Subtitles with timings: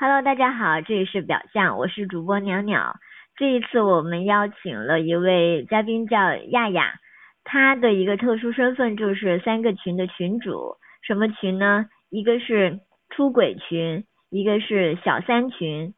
[0.00, 2.94] Hello，大家好，这里是表象，我是主播鸟鸟。
[3.34, 6.94] 这一次我们邀请了一位嘉宾叫亚亚，
[7.42, 10.76] 他的一个特殊身份就是三个群的群主。
[11.02, 11.86] 什么群呢？
[12.10, 12.78] 一个是
[13.10, 15.94] 出轨群，一个是小三群，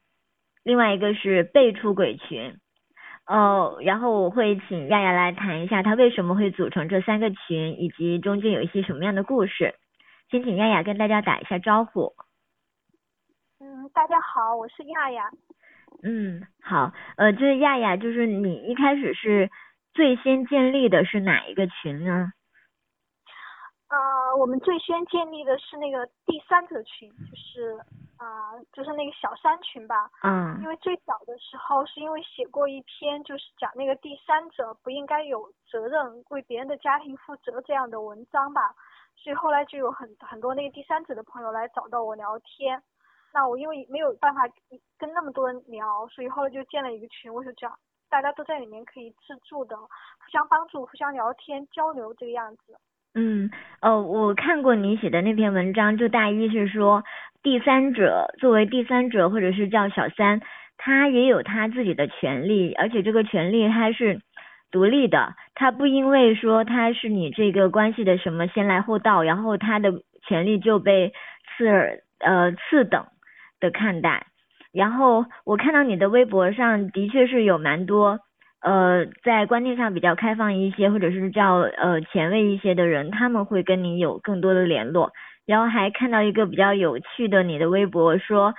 [0.65, 2.55] 另外一个是被出轨群。
[3.27, 9.75] 哦，然后我会请亚亚来谈一下他为什么会组成这三个群，以及中间有一些什么样的故事。
[10.31, 12.15] 先请亚亚跟大家打一下招呼。
[13.81, 15.31] 嗯，大家好，我是亚亚。
[16.03, 19.51] 嗯，好，呃，就是亚亚，就是你一开始是
[19.95, 22.31] 最先建立的是哪一个群呢？
[23.89, 27.81] 呃，我们最先建立的是那个第三者群，就是。
[28.21, 30.11] 啊，就是那个小三群吧。
[30.23, 30.61] 嗯。
[30.61, 38.75] 因为最早的时候是因为写过一篇，就是讲那个第三者不应该有责任为别人的家庭负责这样的文章吧，
[39.17, 42.83] 所以后来就有很很多那个第三者的朋友来找到我聊天。
[43.33, 44.43] 那我因为没有办法
[44.99, 47.73] 跟那么多人聊，所以后来就建了一个群，我就讲
[48.09, 52.77] 大家都在里面可以自助的，互相帮助、互相聊天交流这个样子。
[53.15, 53.51] 嗯，
[53.81, 57.03] 呃，我看过你写的那篇文章，就大意是说。
[57.43, 60.43] 第三者作为第三者，或者是叫小三，
[60.77, 64.21] 他也有他自己的权利，而且这个权利他是
[64.71, 69.91] 独立的，他不因为说他是你这个关系的什么先来后到，然后他的
[70.29, 71.15] 权利就被
[71.57, 73.07] 次呃次等
[73.61, 74.27] 的看待。
[74.73, 78.19] 然后我看到你的微博上的确是有蛮多
[78.63, 85.13] 呃在观念上比较开放一些，或者是叫呃前卫一些的人，他们会跟你有更多的联络。
[85.47, 88.55] 然后还看到一个比较有趣的你的微博，说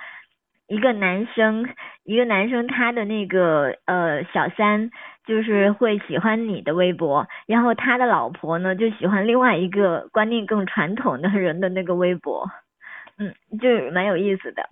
[0.68, 1.66] 一个男生，
[2.04, 4.90] 一个男生他的那个呃小三
[5.24, 12.50] 就是会喜欢你的微博，然后他的老婆呢就喜欢另外一个观念更传统的人的那个微博，
[13.16, 14.62] 嗯，就蛮有意思的，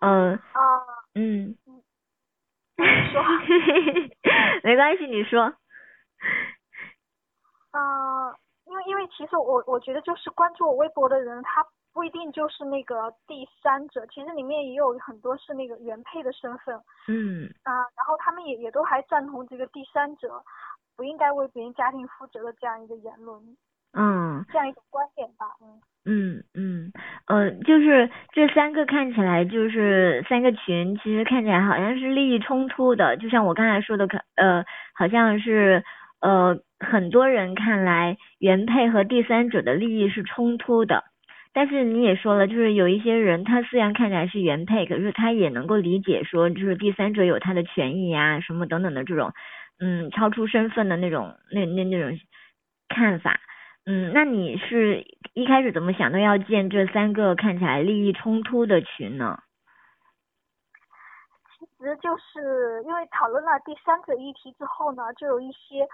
[0.00, 0.60] 嗯，啊，
[1.14, 1.56] 嗯，
[2.76, 3.22] 你说，
[4.62, 5.42] 没关系，你说，
[7.72, 8.36] 啊。
[8.68, 16.74] 因为因为其实我我觉得就是关注我微博的人，他不一定就是那个第三者，其实里面也有很多是那个原配的身份。
[17.06, 17.48] 嗯。
[17.62, 20.42] 啊，然后他们也也都还赞同这个第三者
[20.96, 23.40] 不应该为别人家庭负责的这样一个言论。
[24.38, 24.44] 嗯。
[24.52, 25.80] 这样一种观点吧，嗯。
[26.08, 26.92] 嗯嗯，
[27.26, 34.64] 呃，就是这三个看起来就是三个群，其实看起来好像是利益冲突的，就像我刚才说的，可呃，
[34.94, 35.82] 好像是。
[36.18, 41.04] 呃，很多人看来原配和第三者的利益是冲突的，
[41.52, 49.30] 但是你也说了，就是有一些人他虽然看起来是原配，可是他也能够理解说，就是第三者有他的权益呀，什么等等的这种，
[49.78, 52.18] 嗯，超出身份的那种那那那种
[52.88, 53.38] 看法，
[53.88, 59.38] 嗯，那你是一开始怎么想到要建这三个看起来利益冲突的群呢？
[61.56, 65.86] 其实就是因为讨论了第三个议题之后呢，就有一些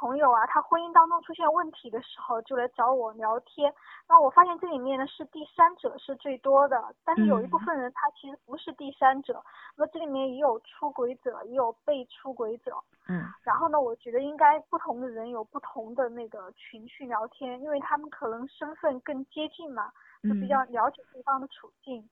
[0.00, 3.70] 朋友啊，他婚姻当中出现问题的时候，就来找我聊天。
[4.08, 9.44] 那我发现这里面呢是第三者是最多的，但是有一部分人他其实不是第三者。
[9.76, 12.74] 那这里面也有出轨者，也有被出轨者。
[13.08, 13.22] 嗯。
[13.42, 22.00] 然后呢，我觉得应该不同的人有不同的那个群去聊天，因为他们可能身份更接近嘛，就比较了解对方的处境。
[22.00, 22.08] 嗯。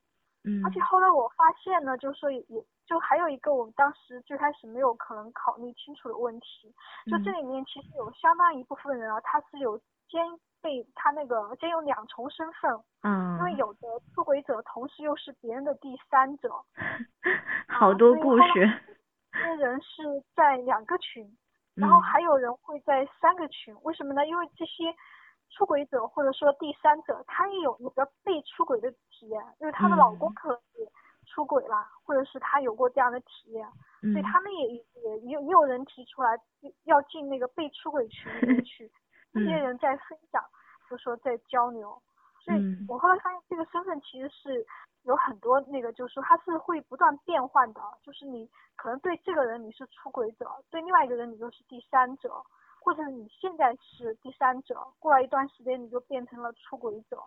[0.65, 2.43] 而且后来我发现呢，就是说也。
[2.89, 9.77] 就还有一个我们当时最开始没有可能考虑清楚的问题，就这里面其实有相当一部分人啊，他是有
[10.09, 10.25] 兼
[10.63, 12.73] 被他那个兼有两重身份，
[13.03, 13.81] 嗯，因为有的
[14.15, 16.49] 出轨者同时又是别人的第三者，
[17.69, 18.73] 好多故事，
[19.33, 21.31] 那些人是在两个群，
[21.75, 24.27] 然后还有人会在三个群，为什么呢？
[24.27, 24.85] 因为这些
[25.51, 30.91] 出轨者或者说第三者，他也有那个被出轨的体验，因为她的老公可能也。
[31.31, 33.69] 出轨了，或者是她有过这样的体验，
[34.01, 36.31] 所以他们也也也也有人提出来
[36.85, 38.91] 要进那个被出轨群里面去，
[39.35, 40.43] 这些人在分享，
[40.89, 42.01] 就说在交流，
[42.43, 42.59] 所以
[42.89, 44.67] 我后来发现这个身份其实是
[45.03, 52.43] 有很多那个，就是说他是会不断变换的，就是你可能对这个人你是出轨者，对另外一个人你就是第三者，
[52.89, 57.19] 或者你现在是第三者，过了一段时间你就变成了出轨者，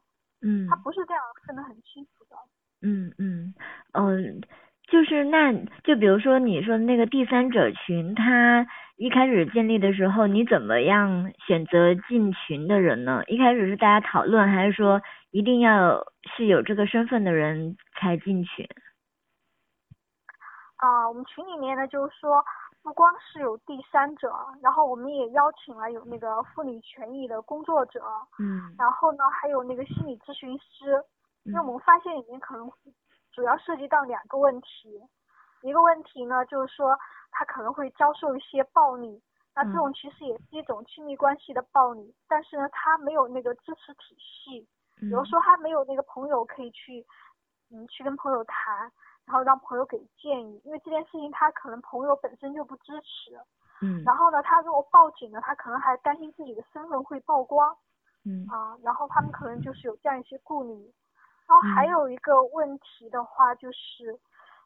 [0.42, 2.36] 嗯，他不是这样分得很清楚的。
[2.82, 3.54] 嗯嗯
[3.92, 4.42] 嗯，
[4.88, 5.54] 就是那
[5.84, 8.66] 就比如说你说那个第三者群，他
[8.96, 13.22] 一开始建立的时候，你怎么样选择进群的人呢？
[13.28, 15.00] 一开始是大家讨论，还是说
[15.30, 16.04] 一定要
[16.36, 18.68] 是有这个身份的人才进群？
[20.78, 22.44] 啊，我们群里面呢，就是说
[22.84, 28.04] 不光是有第三者，然后我们也邀请了有那个妇女权益的工作者，
[28.40, 31.04] 嗯，然后呢还有那个心理咨询师。
[31.44, 32.72] 因为我们发现里面可能
[33.32, 35.02] 主要涉及到两个问题，
[35.64, 36.96] 一个问题呢就是说
[37.32, 39.20] 他可能会遭受一些暴力，
[39.56, 44.68] 那这种其实也是一种亲密关系的暴力，但是呢他没有那个支持体系，
[45.00, 47.04] 比如说他没有那个朋友可以去，
[47.72, 48.92] 嗯去跟朋友谈，
[49.32, 53.40] 然后让朋友给建议，因为这件事情他可能朋友本身就不支持，
[53.82, 57.74] 嗯，然后呢他如果报警了，他可能还担心自己的身份会曝光，
[58.26, 60.94] 嗯啊，然后他们可能就是有这样一些顾虑。
[61.48, 64.20] 然后还有一个问题的话，就是，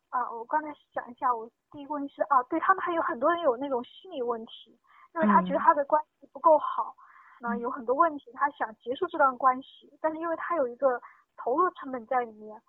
[0.09, 4.75] 啊，我刚才讲一下，我第一个问题是啊，对他们还有很多人有那种心理问题，
[5.13, 6.95] 因为他觉得他的关系不够好，
[7.41, 10.99] 啊，有很多问题，他想结束这段关系，但是因为他有一个
[11.37, 12.59] 投入成本在里面，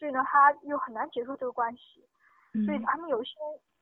[0.00, 2.02] 所以呢，他又很难结束这个关系，
[2.64, 3.34] 所以他们有一些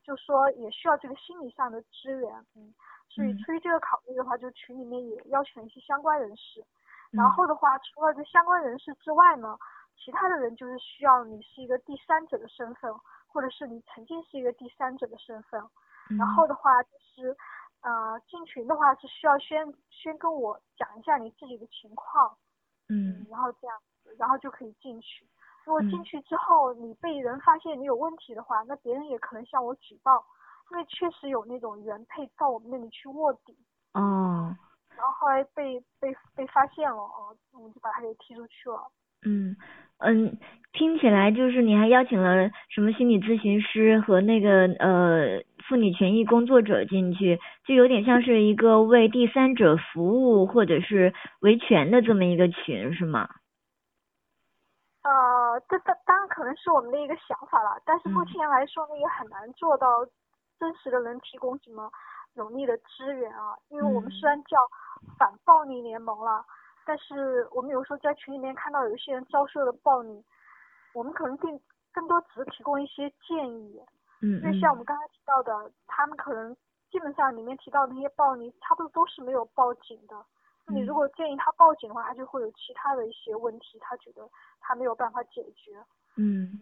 [0.03, 2.75] 就说也需要这个心理上的支援，嗯，
[3.09, 6.65] 所以出于这个考虑的话，就群里面也邀请一些相关人士，
[7.13, 9.57] 然后的话，除了这相关人士之外呢。
[10.01, 12.95] 其他的人就是需要你是一个第三者的身份，
[13.27, 15.61] 或者是你曾经是一个第三者的身份。
[16.17, 17.37] 然后的话就是，
[17.81, 22.39] 呃，进群的话是需要先先跟我讲一下你自己的情况，
[22.89, 23.77] 嗯，然后这样，
[24.17, 25.27] 然后就可以进去。
[25.69, 30.25] 如果进去之后你被人发现你有问题的话，那别人也可能向我举报，
[30.73, 33.55] 因为确实有那种原配到我们那里去卧底。
[33.93, 34.57] 哦。
[34.97, 38.81] 然后后来被被被发现了，哦，我们就把他给踢出去了。
[39.27, 39.55] 嗯。
[39.99, 40.39] 嗯，
[40.73, 53.29] 听起来就是你还邀请了什么心理咨询师和那个呃妇女权益工作者进去，就有点像是一个为第三者服务或者是维权的这么一个群，是吗？
[55.03, 60.05] 呃，这当当然可能是我们的一个想法了，但是目前来说呢，也很难做到
[60.59, 61.91] 真实的能提供什么
[62.35, 64.59] 有力的支援啊，因为我们虽然叫
[65.19, 66.45] 反暴力联盟了。
[66.85, 70.25] 但是我们有时候在群里面看到有一些人遭受了暴力，
[70.95, 71.61] 我们可能更
[71.93, 73.79] 更多只是提供一些建议，
[74.23, 76.57] 嗯，因为像我们刚才提到的，他们可能
[76.91, 80.17] 基本上里面提到的那些暴力，差不多都是没有报警的。
[80.71, 84.23] 你如果建议他报警的话，他就会有其他的一些问题，他觉得
[84.61, 85.73] 他没有办法解决。
[86.17, 86.61] 嗯，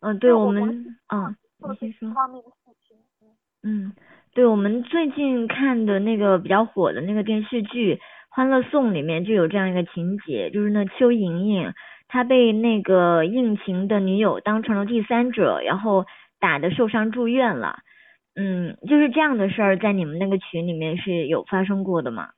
[0.00, 2.10] 嗯，对我们，嗯，你先说。
[2.12, 2.96] 方面的事情，
[3.62, 3.92] 嗯，
[4.32, 8.00] 对我们最近看的那个比较火的那个电视剧。
[8.28, 11.72] 欢乐颂里面就有这样一个情节，就是那邱莹莹，
[12.08, 16.04] 她被那个应勤的女友当成了第三者，然后
[16.40, 17.78] 打的受伤住院了。
[18.34, 22.30] 嗯，就是这样的事儿，在你们那个群里面是有发生过的吗？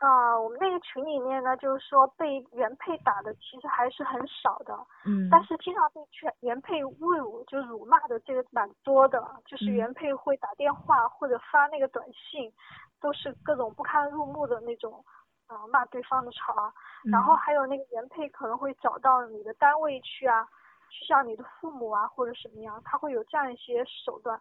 [0.00, 4.78] 啊，我们那个群里面呢，就是说被原配打的其实还是很少的。
[5.04, 5.28] 嗯。
[5.30, 12.52] 但是经常被原原配侮辱，就辱骂的这个蛮多的，就是原配会打电话或者发那个短信。
[13.00, 15.04] 都是各种不堪入目的那种，
[15.46, 16.72] 啊骂对方的吵啊，
[17.04, 20.44] 然后还有那个原配可能会找到你的单位去啊，
[20.90, 24.36] 去向你的父母啊或者什么样，他会有这样一些手段，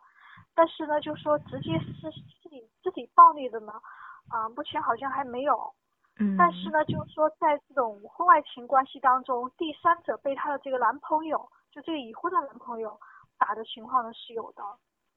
[0.55, 2.09] 但是呢，就是说直接是
[2.41, 3.79] 自己自己暴力的呢，
[4.29, 5.73] 啊目前好像还没有，
[6.19, 12.99] 嗯，但是呢，就是说在这种婚外情关系当中，第三者被她的这个男朋友，就这个已婚的男朋友
[13.37, 14.63] 打的情况呢是有的，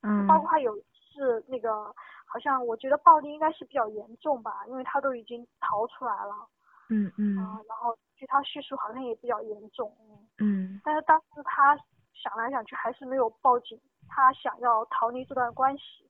[0.02, 0.80] 嗯，包括有一
[1.14, 1.94] 次那个。
[2.32, 6.46] 好像我觉得暴力应该是比较严重吧，因为他都已经逃出来了。
[6.88, 7.36] 嗯嗯。
[7.38, 9.92] 啊，然后据他叙述，好像也比较严重。
[10.38, 10.80] 嗯。
[10.84, 11.76] 但是当时他
[12.14, 13.76] 想来想去还是没有报警，
[14.08, 16.08] 他想要逃离这段关系。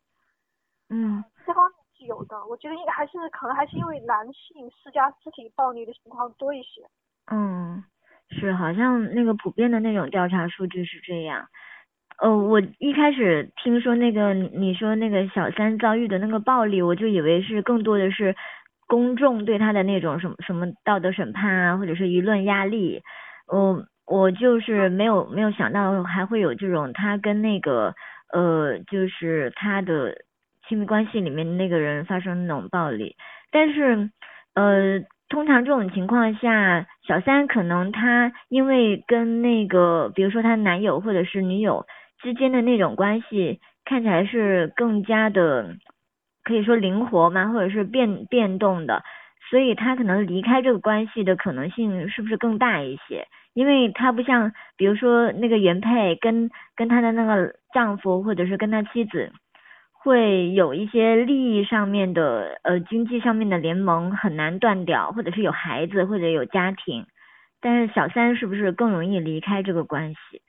[0.91, 1.25] 嗯。
[1.47, 6.83] 这方面有的，我觉得应该还是可能还是因为男性施加肢体暴力的情况多一些。
[7.31, 7.83] 嗯，
[8.31, 11.47] 是，好像那个普遍的那种调查数据是这样。
[12.19, 18.35] 呃，我一开始听说那个你说那个小三遭遇的那个暴力，我就以为是更多的是
[18.87, 23.01] 公众对他的那种什么什么道德审判啊，或者是舆论压力。
[23.47, 27.95] 我我就是没有没有想到还会有这种他跟那个
[28.33, 30.15] 呃就是他的
[30.71, 33.17] 亲密关系里面那个人发生那种暴力。
[33.51, 34.09] 但是
[34.55, 41.85] 呃，通常这种情况下，小三可能他因为跟那个比如说他男友或者是女友。
[42.23, 45.77] 之间的那种关系看起来是更加的，
[46.45, 49.03] 可以说灵活嘛，或者是变变动的，
[49.49, 53.27] 所以他可能离开这个关系的可能性是不是更大一些？
[53.55, 59.33] 因为他不像，比如说那个原配跟跟他的那个丈夫或者是跟他妻子，
[60.03, 67.07] 会有一些利益上面的呃经济上面的联盟很难断掉，或者是有孩子或者有家庭，
[67.61, 70.43] 但是小三是不是更容易离开这个关系？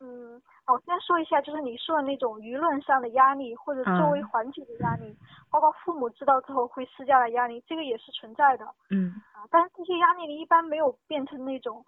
[0.00, 5.14] 嗯我先说一下，就是你说的那种舆论上的压力，或者周围环境的压力，
[5.50, 8.64] 包括父母知道之后会施加的压力，这个也是存在的。
[8.90, 9.10] 嗯。
[9.34, 11.84] 啊，但是这些压力你，一般没有变成那种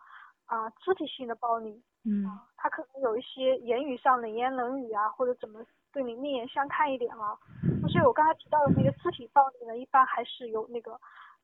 [0.46, 5.60] 啊肢体性的暴力，嗯，他可能有一些言语上冷言冷语啊，或者怎么
[5.94, 7.38] 对你另眼相看一点啊。
[7.82, 11.00] 而且我刚才提到的那个肢体暴力呢，一般还是由那个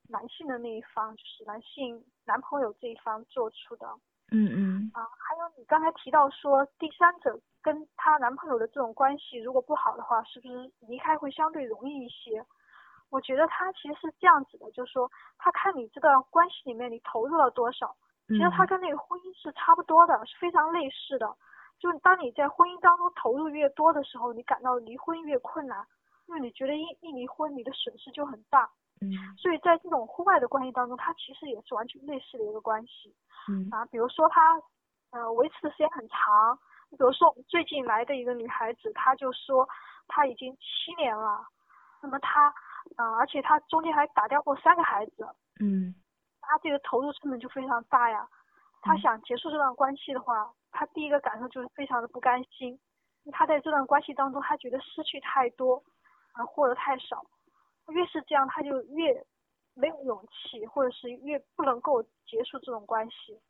[0.09, 3.87] 男性的那一方，就是男性男朋友这一方做出的。
[4.33, 4.91] 嗯嗯。
[4.93, 12.45] 啊，还有你刚才提到说第三者跟她男朋友的这种关系如果不好的话，是不是离开会相对容易一些？
[13.11, 17.97] 我觉得他其实是这样子的，就是说他看你这段关系里面你投入了多少，
[18.29, 21.37] 其实他跟那个婚姻是差不多的，是非常类似的。
[21.81, 25.85] 就当你在婚姻当中投入越多的时候，你感到离婚越困难，
[26.27, 28.71] 因为你觉得一一离婚你的损失就很大。
[29.01, 29.11] 嗯。
[29.39, 33.17] 所以在这种婚外的关系当中，它其实也是完全类似的一个关系。
[33.49, 33.67] 嗯。
[33.73, 34.61] 啊，比如说他，
[35.11, 36.57] 呃，维持的时间很长。
[36.91, 39.67] 比如说我们最近来的一个女孩子，她就说
[40.07, 41.45] 她已经七年了，
[42.03, 42.53] 那么她。
[42.97, 45.27] 啊，而且她中间还打掉过三个孩子，
[45.61, 45.95] 嗯，
[46.41, 48.29] 她这个投入成本就非常大呀。
[48.83, 52.79] 他想结束这段关系的话，他第一个感受就是非常的不甘心。
[53.33, 55.83] 他在这段关系当中，他觉得失去太多，
[56.35, 57.23] 而获得太少。
[57.89, 59.25] 越是这样，他就越
[59.75, 63.41] 没有勇气，或者是越不能够结束这种关系。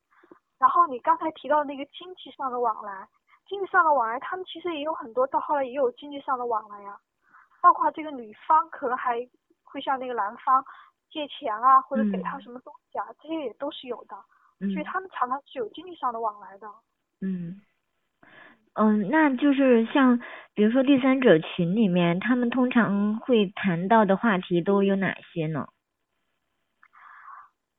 [0.59, 3.09] 然后你刚才提到那个经济上的往来，
[3.47, 6.99] 经济上的往来，他们其实也有很多，到后来也有经济上的往来呀。
[7.63, 9.17] 包括这个女方可能还
[9.63, 10.65] 会向那个男方
[11.11, 14.17] 借钱啊，或者给他什么东西啊，这些也都是有的。
[14.61, 14.73] 嗯。
[14.73, 16.69] 所以他们常常是有经济上的往来的。
[17.21, 17.61] 嗯。
[18.75, 20.21] 嗯，那就是像
[20.55, 25.69] 比如说第三者群里面，他们通常会谈到的话题都有哪些呢？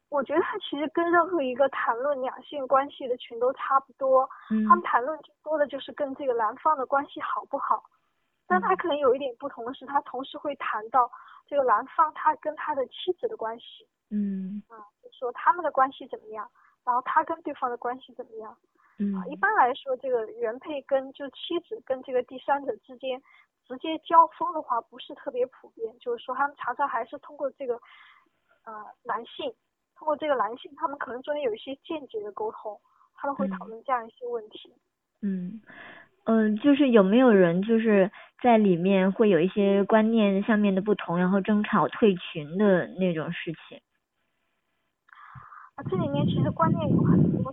[0.10, 4.30] 我觉得他其实跟任何一个谈论两性关系的群都差不多。
[4.50, 4.66] 嗯。
[4.68, 7.84] 他们谈论最多的就是跟这个男方的关系好不好。
[8.48, 11.10] 但他可能有一点不同的是，他同时会谈到
[11.48, 16.46] 这个男方他跟他的妻子的关系，嗯，啊，就说他们的关系怎么样，
[16.84, 18.54] 然后他跟对方的关系怎么样，
[19.02, 23.20] 嗯，啊，一般来说，这个原配跟就妻子跟这个第三者之间
[23.68, 27.74] 直接交锋的话，不是特别普遍，就是说他们常常还是通过这个，
[28.66, 29.52] 呃，男性，
[29.96, 32.80] 通过这个男性，他们可能中间有一些间接的沟通，
[33.16, 34.72] 他们会讨论这样一些问题，
[35.22, 35.62] 嗯。
[36.26, 38.12] 嗯，就是有没有人就是
[38.44, 43.82] 在里面会有一些观念上面的不同，然后争吵退群的那种事情？
[45.74, 47.52] 啊，这里面其实观念有很多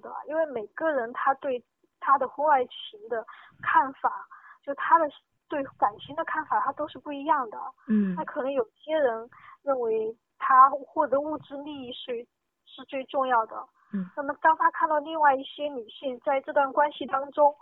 [0.00, 1.62] 的，因为每个人他对
[2.00, 3.24] 他的婚外情的
[3.62, 4.26] 看法，
[4.62, 5.08] 就他的
[5.48, 7.58] 对感情的看法，他都是不一样的。
[7.88, 8.14] 嗯。
[8.14, 9.28] 那可能有些人
[9.62, 12.26] 认为他获得物质利益是
[12.64, 13.56] 是最重要的。
[13.92, 14.10] 嗯。
[14.16, 17.54] 那么当他看到另外一些女性在这段关系当中，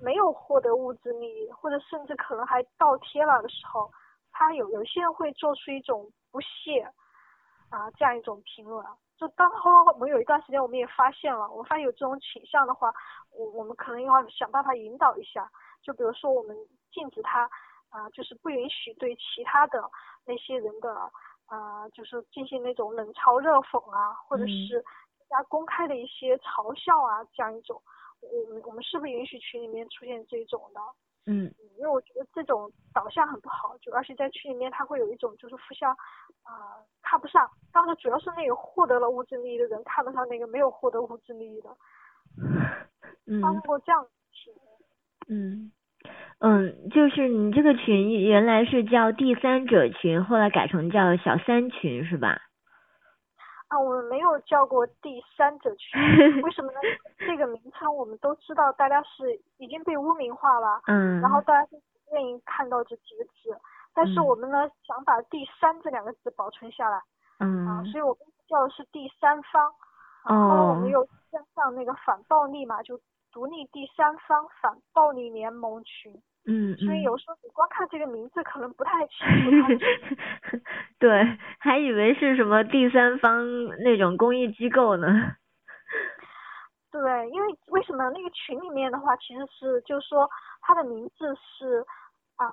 [0.00, 3.90] 没有获得物质利益，或者甚至可能还倒贴了的时候，
[4.32, 6.80] 他有有些人会做出一种不屑
[7.68, 8.84] 啊这样一种评论。
[9.18, 12.94] 就刚后来我们有一段时间，我们也发现了，我发现有这种倾向的话，
[13.32, 15.50] 我我们可能要想办法引导一下。
[15.82, 16.56] 就比如说我们
[16.92, 17.50] 禁止他
[17.90, 19.82] 啊，就是不允许对其他的
[20.24, 21.10] 那些人的
[21.46, 24.84] 啊，就是进行那种冷嘲热讽啊，或者是
[25.28, 27.82] 加公开的一些嘲笑啊这样一种。
[28.20, 30.80] 我们我们是不是允许群里面出现这种的？
[31.28, 35.92] 嗯，因为我觉得这种导向很不好，就而且在群里面他会有一种就是互相
[36.42, 41.68] 啊看不上，当时主要是那个获得了物质利益的人看不上那个没有获得物质利益的，
[43.28, 44.52] 嗯，发生过这样的情。
[45.28, 45.70] 嗯
[46.38, 52.40] 嗯，就是你这个群原来是叫第三者群，后来改成叫小三群是吧？
[53.68, 56.00] 啊，我们没有叫过第三者群，
[56.42, 56.78] 为什么呢？
[57.18, 63.58] 这个名称我们都知道，大家是已经被污名化了，嗯，然后大家是不愿意看到这几个字，
[63.94, 67.02] 但是我们呢想把第三这两个字保存下来，
[67.40, 69.72] 嗯，啊，所以我们叫的是第三方，
[70.24, 72.98] 然后我们又加上那个反暴力嘛，就
[73.30, 76.18] 独立第三方反暴力联盟群。
[76.50, 79.18] 嗯，所以有时候你光看这个名字可能不太清
[79.62, 79.84] 楚。
[80.98, 83.44] 对，还以为是什么第三方
[83.84, 85.06] 那种公益机构呢。
[86.90, 90.26] 对，因为为什么那个群里面的话，其实是就是说
[90.62, 91.84] 他的名字是
[92.36, 92.46] 啊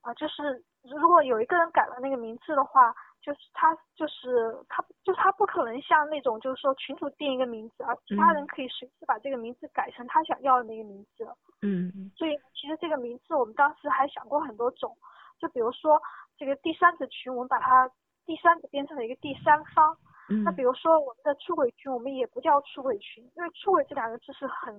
[0.00, 2.94] 啊，就是如果有一个人改了那个名字的话。
[3.20, 11.28] 就是他，就是他，就是他不可能像那种，就是说群主定一个名字，而其他人可以随时把这个名字改成他想要的那个名字。
[11.60, 12.10] 嗯。
[12.16, 14.96] 所以其实这个名字我们当时还想过很多种，
[15.38, 16.00] 就比如说
[16.38, 17.90] 这个第三者群，我们把它
[18.24, 19.94] 第三者变成了一个第三方。
[20.30, 20.44] 嗯。
[20.44, 24.72] 那比如说我们的出轨群，我们也不叫出轨群，因为出轨这两个字是很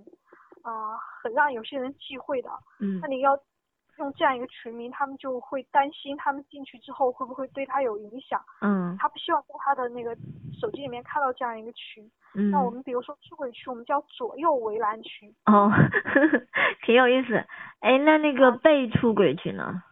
[0.64, 2.50] 啊很让有些人忌讳的。
[2.80, 3.00] 嗯。
[3.02, 3.38] 那你要
[4.00, 8.42] 用这样一个群名，他们就会担心他们进去之后会不会对他有影响。
[8.62, 8.96] 嗯。
[9.00, 10.16] 他不希望在他的那个
[10.60, 12.04] 手机里面看到这样一个群。
[12.36, 12.50] 嗯。
[12.52, 15.34] 那我们比如说出轨群，我们叫左右围栏群。
[15.46, 15.72] 哦，
[16.86, 17.36] 挺有意思。
[17.82, 19.84] 哎，那那个被出轨群呢？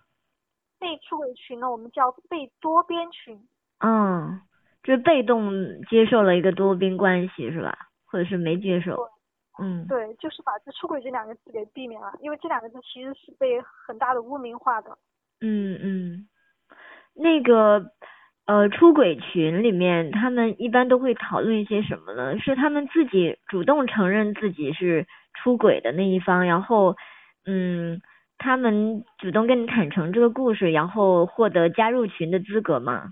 [0.79, 3.47] 被出轨群呢，我们叫被多边群。
[3.79, 4.41] 嗯，
[4.83, 5.51] 就是被动
[5.89, 7.77] 接受了一个多边关系是吧？
[8.05, 9.09] 或者是没接受？
[9.59, 14.97] 嗯，对，就是把这出轨这两个字给避免了，因为这两个字其实是被很大的污名化的。
[15.41, 16.27] 嗯嗯，
[17.15, 17.91] 那个
[18.45, 22.37] 呃出轨群里面，他们一般都会讨论一些什么呢？
[22.39, 26.95] 是他们自己主动承认自己是出轨的那一方，然后
[27.45, 28.01] 嗯，
[28.37, 33.11] 他们主动跟你坦诚这个故事，然后获得加入群的资格吗？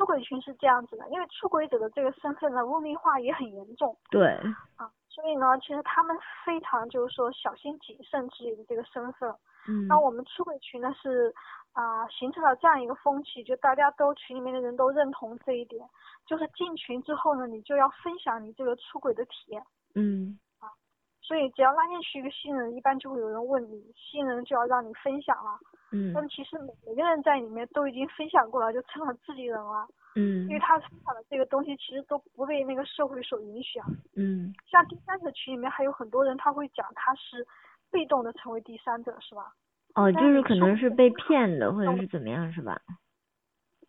[0.00, 3.94] 出轨群是这样子的，因为出轨者的这个身份呢，污名化也很严重。
[4.08, 4.28] 对。
[4.76, 9.30] 啊，所以呢，其实他们非常就是说小心谨慎自己的这个身份。
[9.68, 9.86] 嗯。
[9.88, 11.34] 那我们出轨群呢是
[11.74, 15.86] 啊，形成了这样一个风气，就大家都群里面的人都认同这一点，
[16.24, 19.62] 就是进群之后呢，你就要分享你这个出轨的体验。
[19.96, 20.38] 嗯。
[20.60, 20.72] 啊，
[21.20, 25.60] 所以只要拉进去一个新人，一般就会有人问你，新人就要让你分享了。
[25.92, 29.86] 嗯，但其实每每个人在里面都已经分享过了，就成了自己人了。
[30.16, 33.86] 嗯，因为他分享的这个东西其实都不被那个社会所允许啊。
[34.16, 37.46] 嗯，像第三者群里面还有很多人，他会讲他是
[37.90, 39.52] 被动的成为第三者，是吧？
[39.94, 42.80] 哦，就是可能是被骗的，或者是怎么样，是吧？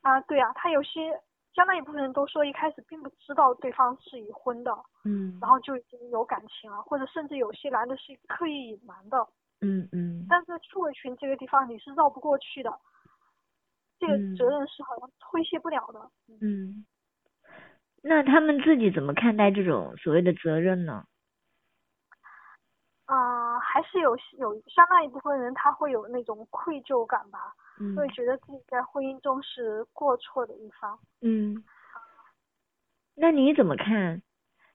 [0.01, 1.11] 啊，对啊，他有些
[1.53, 4.71] 相当一部分人都说一开始并不知道对方是已婚的。
[5.05, 5.37] 嗯。
[5.39, 9.27] 然后就已经有感情了，或者甚至有些男的是刻意隐瞒的。
[9.61, 12.79] 嗯嗯，但是出轨群这个地方你是绕不过去的，
[13.99, 16.11] 这个责任是好像推卸不了的。
[16.41, 16.85] 嗯，
[18.01, 21.05] 那他们自己怎么看待这种所谓的责任呢？
[23.05, 27.53] 啊，还是有有相当一部分人他会有那种愧疚感吧，
[27.95, 30.97] 会觉得自己在婚姻中是过错的一方。
[31.21, 31.63] 嗯，
[33.15, 34.21] 那你怎么看？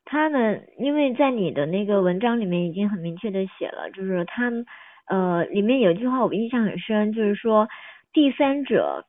[0.08, 4.50] 他们因为在你的那个文章里面已经很明确的写了，就是他
[5.09, 7.68] 呃里面有一句话我印象很深，就是说
[8.12, 9.04] 第三者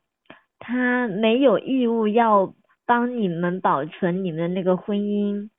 [0.58, 2.52] 他没有义务要
[2.88, 5.50] 帮你们保存你们的那个婚姻，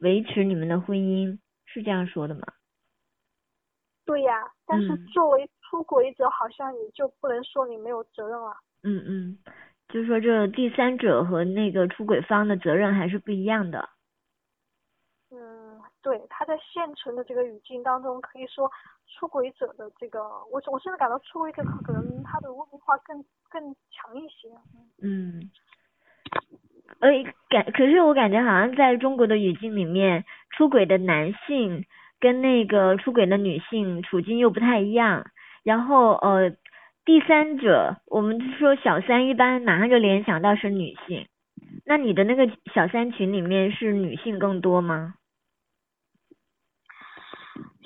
[0.00, 2.42] 维持你们的婚姻，是这样说的吗？
[4.04, 4.32] 对呀，
[4.66, 8.56] 但是作为出轨者，好像你就不能说你没有责任了。
[8.82, 9.38] 嗯嗯，
[9.88, 13.88] 就是说这第三者和那个出轨方的责任还是不一样的。
[15.30, 18.70] 嗯，对，他在现存的这个语境当中，可以说
[19.06, 24.48] 出轨者的这个，我我现在感到出轨者可能他的污名化更更强一些。
[25.02, 25.50] 嗯，
[27.00, 27.10] 呃，
[27.50, 30.24] 感可是我感觉好像在中国的语境里面，
[30.56, 31.84] 出轨的男性
[32.18, 35.26] 跟那个出轨的女性处境又不太一样。
[35.62, 36.50] 然后呃，
[37.04, 41.26] 第三者，我们说小三，一般马上就联想到是女性。
[41.88, 45.14] 那你的那个小三群里面是女性更多吗？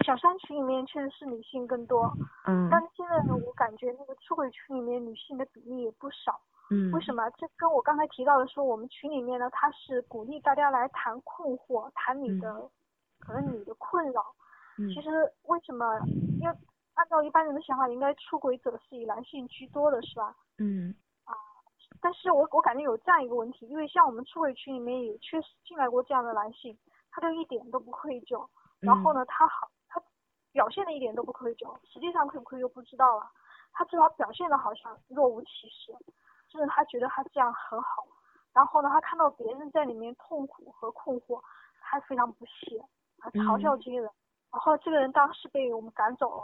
[0.05, 2.13] 小三群里面确实是女性更多，
[2.45, 7.31] 嗯，但是现在呢，我感觉那个出轨群里面女性的比例也不少，嗯，为什么？
[7.39, 12.69] 这跟我刚才提到的说，我们群里面呢，它是鼓励大家来谈困惑，谈你的
[13.21, 14.21] 可能你的困扰，
[14.79, 15.11] 嗯，其实
[15.45, 15.87] 为什么？
[16.41, 16.57] 因为
[16.95, 20.35] 按照一般人的想法，应该出轨者是以男性居多的，是吧？
[20.59, 21.02] 嗯，啊，
[22.03, 26.77] 但是我我感觉有这样一个问题，因为像我们出轨群里面也确实进来过这样的男性，
[27.11, 28.47] 他就一点都不愧疚，
[28.81, 30.03] 然后呢，他好他。
[30.53, 33.27] 表现的一点都不愧疚，实际上愧不愧疚不知道了。
[33.73, 35.97] 他至少表现的好像若无其事，
[36.47, 38.05] 就是他觉得他这样很好。
[38.53, 41.41] 然后呢，他看到别人在里面痛苦和困惑，
[41.81, 42.85] 他非常不屑，
[43.17, 44.11] 他嘲笑这些人。
[44.53, 46.43] 然后这个人当时被我们赶走了。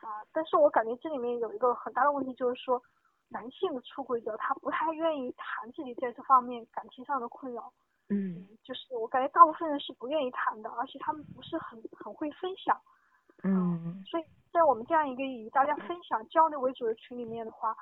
[0.00, 2.82] 啊，但是我感觉这里面有一个很大的问题，就是说
[3.28, 7.72] 男性的出轨者他不太愿意谈自己在这方面感情上的困扰。
[8.10, 12.80] 嗯，就是我感觉大部分人是不愿意谈的，而且他们不是很很会分享。
[13.44, 17.76] 嗯，所以在我们这样一个以大家分享交流为主的群里面的话，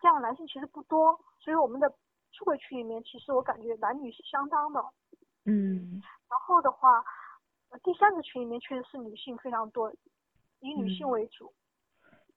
[0.00, 1.88] 这样的男性其实不多，所以我们的
[2.32, 4.82] 出轨群里面，其实我感觉男女是相当的。
[5.44, 6.00] 嗯。
[6.28, 7.04] 然后的话，
[7.84, 9.92] 第三个群里面确实是女性非常多，
[10.60, 11.52] 以女性为主。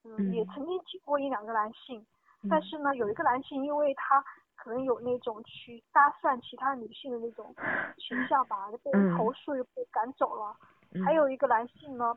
[0.04, 0.30] 嗯。
[0.30, 2.06] 也曾经见过一两个男性，
[2.48, 4.24] 但是呢，有一个男性因为他
[4.56, 7.54] 可能有那种去搭讪其他女性的那种
[7.98, 10.56] 倾向吧，被投诉又被赶走了。
[11.04, 12.16] 还有一个男性呢。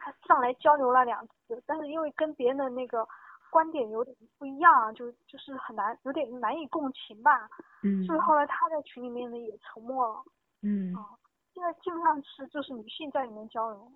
[0.00, 3.08] 他上来交流了两次，但是因为跟别人的那个
[3.48, 7.48] 观点有点不一样，就就是很难，有点难以共情吧。
[7.82, 8.04] 嗯。
[8.04, 10.22] 所以后来他在群里面呢也沉默了。
[10.60, 10.94] 嗯。
[10.94, 11.16] 啊，
[11.54, 13.90] 现在基本上是就是女性在里面交流。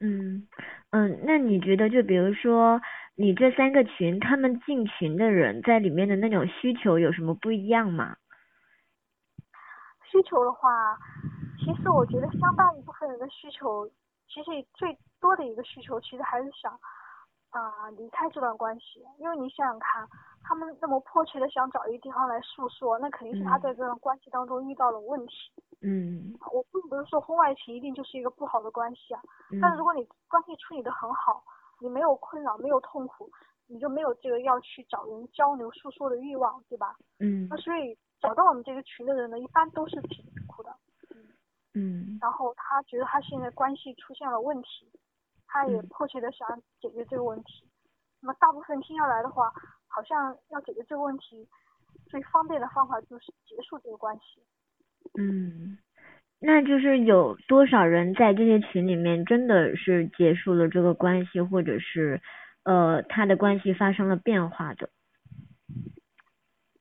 [0.00, 0.46] 嗯
[0.90, 2.80] 嗯，那你觉得就比如说
[3.16, 8.16] 你这三个群，他们进群的人在里面的那种需求有什么不一样吗？
[10.10, 10.96] 需求的话，
[11.64, 13.86] 其实我觉得相当一部分人的需求，
[14.28, 16.72] 其实最多的一个需求，其实还是想
[17.50, 20.08] 啊离开这段关系，因为你想想看，
[20.42, 25.34] 他们那么迫切的想找一个地方来诉说，那肯定是他在这段关系当中遇到了问题。
[25.56, 25.67] 嗯。
[26.52, 29.22] 我并不是说婚外情一定就是一个不好的关系啊，
[29.60, 31.42] 但是如果你关系处理的很好，
[31.80, 33.30] 你没有困扰，没有痛苦，
[33.66, 36.96] 你就没有这个要去找人交流诉说的欲望，对吧？
[37.20, 37.46] 嗯。
[37.48, 37.98] 那所以。
[38.20, 40.76] 找到我们这个群的人呢，一般都是挺苦的，
[41.14, 41.22] 嗯
[41.74, 44.90] 嗯，然后他觉得他现在关系出现了问题，
[45.46, 47.64] 他也迫切的想解决这个问题。
[48.18, 49.52] 那么大部分听下来的话，
[49.86, 51.48] 好像要解决这个问题，
[52.08, 54.42] 最方便的方法就是结束这个关系。
[55.18, 55.78] 嗯，
[56.40, 62.20] 那就是有多少人在这些群里面真的是结束了这个关系，或者是
[62.64, 64.88] 呃他的关系发生了变化的？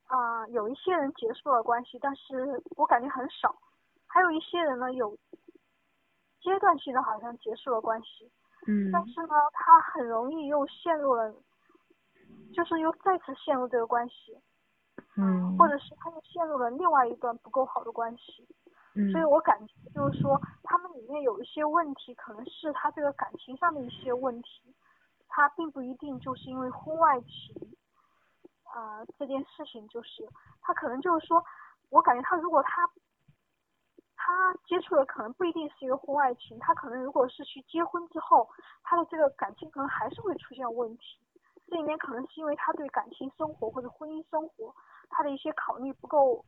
[0.08, 3.56] 啊，有一些人结束了关系，但是我感觉很少。
[4.06, 5.18] 还有一些人呢，有
[6.42, 8.32] 阶段性的好像结束了关系，
[8.68, 11.34] 嗯，但是呢，他很容易又陷入了，
[12.54, 14.38] 就是又再次陷入这个关系，
[15.16, 18.48] 嗯，或者是他又陷入了另外一段不够好的关系，
[18.96, 24.76] 嗯，所以我感觉就是说，他们里面有一些问题，可能是他这个感情上的一些问题，
[25.28, 27.76] 他并不一定就是因为婚外情。
[28.76, 30.28] 啊，这件事情就是
[30.62, 31.44] 他可能就是说，
[31.90, 32.88] 我感觉他如果他
[34.16, 38.48] 他接触的可能不一定是一个婚外情，他可能如果是去结婚之后，
[38.84, 41.18] 他的这个感情可能还是会出现问题。
[41.70, 44.74] 这里面可能是因为他对感情生活或者婚姻生活
[45.10, 46.44] 他的一些考虑不够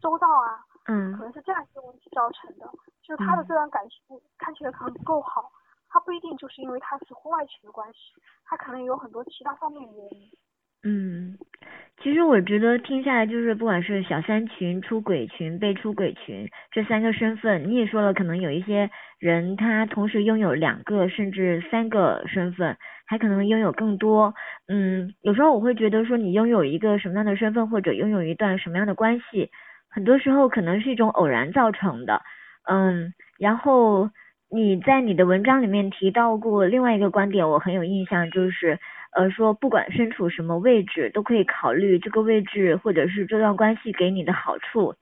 [0.00, 2.68] 周到啊，嗯，可能是这样一些问题造成的。
[3.02, 3.98] 就是他的这段感情
[4.38, 5.50] 看起来可能不够好，
[5.88, 7.98] 他不一定就是因为他是婚外情的关系，
[8.44, 10.30] 他可能有很多其他方面的原因。
[10.84, 11.38] 嗯，
[12.02, 22.76] 其实我觉得听下来就是，不管是小三群、出轨群、被出轨群这三个身份，你也说了，可能有一些人他同时拥有两个甚至三个身份，
[23.12, 24.32] 还可能拥有更多。
[24.68, 29.50] 嗯，有时候我会觉得说，你拥有一个什么样的身份，或者拥有一段什么样的关系，
[29.90, 32.22] 很多时候可能是一种偶然造成的。
[32.66, 34.08] 嗯，然后
[34.48, 38.78] 你在你的文章里面提到过另外一个观点，我很有印象，就是。
[39.14, 44.94] 呃，说不管身处什么位置，都可以考虑这个位置或者是这段关系给你的好处。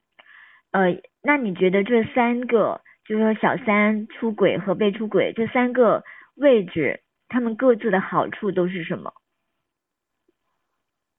[0.73, 6.03] 呃，那你觉得这三个，就是说小三出轨和被出轨这三个
[6.35, 6.99] 位置，
[7.31, 9.11] 他们各自的好处都是什么？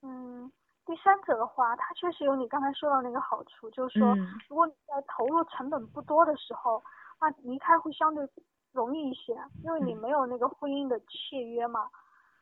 [0.01, 0.51] 嗯，
[0.85, 4.15] 第三者的话，他确实有你刚才说到那个好处，就是说，
[4.49, 6.83] 如果你在投入成本不多的时候，
[7.19, 8.27] 那离开会相对
[8.73, 11.89] 容易一些，因为你没有那个婚姻的契约嘛。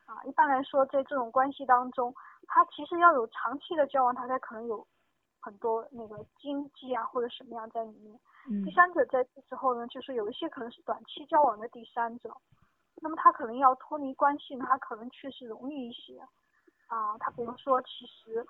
[0.05, 2.12] 啊，一般来说，在这种关系当中，
[2.47, 4.84] 他其实要有长期的交往，他才可能有
[5.39, 8.19] 很多那个经济啊或者什么样在里面。
[8.65, 12.36] 第三者在这时候呢，就是有一些可能是短期交往的第三者，
[13.01, 16.19] 那么他可能要脱离关系呢，他可能确实容易一些。
[16.88, 18.45] 啊，他比如说，其实。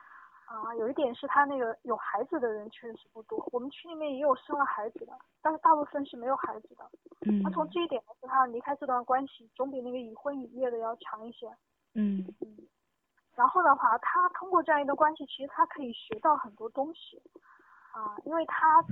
[0.49, 6.89] 啊，有一点是他那个有孩子的人确实是不多，我们群里面也有生了孩子的，但是大部分是没有孩子的。
[7.27, 7.39] 嗯。
[7.43, 11.47] 那从这一点来说，他离开这段关系总比那个已婚已育的要强一些。
[11.93, 12.57] 嗯嗯。
[13.35, 17.21] 然后的话，他通过这样一个关系，其实他可以学到很多东西。
[17.93, 18.83] 啊，因为他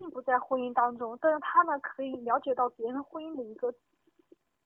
[0.00, 3.72] 并不在婚姻当中，但是他呢可以了解到别人婚姻的一个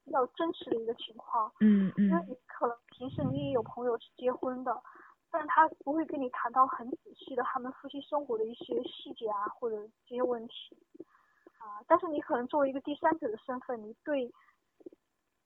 [0.04, 1.52] 比较真实的一个情况。
[1.60, 2.08] 嗯嗯。
[2.08, 4.82] 因为你可能平时你也有朋友是结婚的。
[5.34, 10.76] 但他不会跟你谈到很仔细的他们夫妻生活的一些细节啊，或者这些问题
[11.56, 11.80] 啊。
[11.86, 14.28] 但是你可能作为一个第三者的身份，你对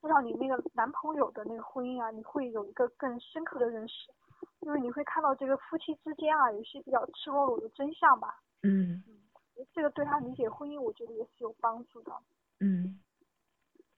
[0.01, 4.11] 至少你那个男朋友的那个婚姻啊，你会有一个更深刻的认识，
[4.59, 8.41] 因为你会看到这个夫妻之间啊，有些比较赤裸裸的真相吧。
[8.63, 9.01] 嗯。
[9.07, 12.11] 嗯，这个对他理解婚姻，我觉得也是有帮助的。
[12.59, 12.99] 嗯。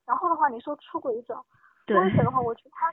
[0.09, 1.35] 然后的话，你说出轨者，
[1.85, 2.91] 出轨者的话，我觉得他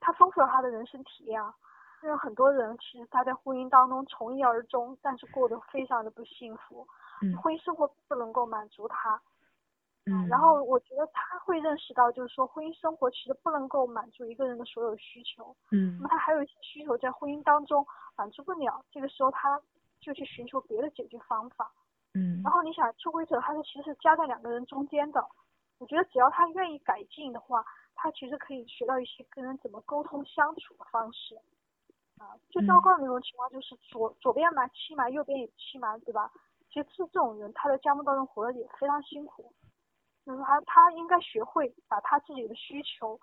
[0.00, 1.54] 他丰富了他的人生体验啊。
[2.02, 6.88] 因为很多人其实他在婚姻当中从一而终，但是过得非常的不幸福，
[7.42, 9.20] 婚姻生活不能够满足他。
[10.06, 10.26] 嗯。
[10.28, 15.54] 然后我觉得他会认识到，就是说婚姻生活其实不能够满足一个人的所有需求。
[15.72, 15.98] 嗯。
[15.98, 19.60] 那么他还有一些需求在婚姻当中满足不了，这个时候他
[20.00, 21.70] 就去寻求别的解决方法。
[22.14, 22.40] 嗯。
[22.42, 25.22] 然后你想出轨者，他是其实是夹在两个人中间的。
[25.80, 27.64] 我觉得只要他愿意改进的话，
[27.94, 31.34] 他其实可以学到一些跟人怎么沟通相处的方式。
[32.18, 36.30] 啊，最糟糕的那种情况就是左左边蛮欺瞒，右边也欺瞒，对吧？
[36.68, 39.50] 其实这种人他在家门当中活得也非常辛苦，
[40.26, 43.18] 就是他他应该学会把他自己的需求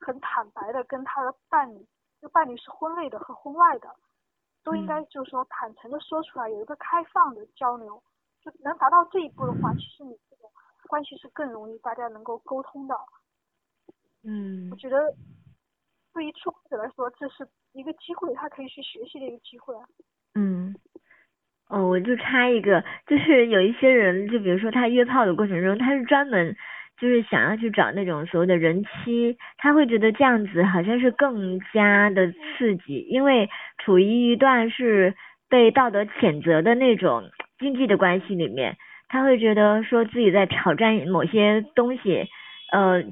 [0.00, 1.86] 很坦白的跟他的伴侣，
[2.20, 3.94] 就伴侣是婚内的和婚外的，
[4.64, 8.02] 都应该就是说坦诚的说出来，有一个开放的交流，
[8.40, 10.18] 就能达到这一步的话，其实你
[10.92, 12.94] 关系是更容易大家能够沟通的。
[14.24, 14.98] 嗯，我觉得
[16.12, 19.74] 对于出轨者来说，这是一个机会，他可以去学习的一个机会。
[20.34, 20.76] 嗯，
[21.70, 26.54] 哦，我就插一个，就是有一些人，就比如说他约炮的过程中，他是专门
[27.00, 35.14] 就是想要去找那种所谓的人妻，他会觉得这样子好像是更加的刺激，因为处于一段是
[35.48, 38.76] 被道德谴责的那种经济的关系里面，
[39.12, 42.26] 他会觉得说自己在挑战某些东西，
[42.72, 43.04] 呃。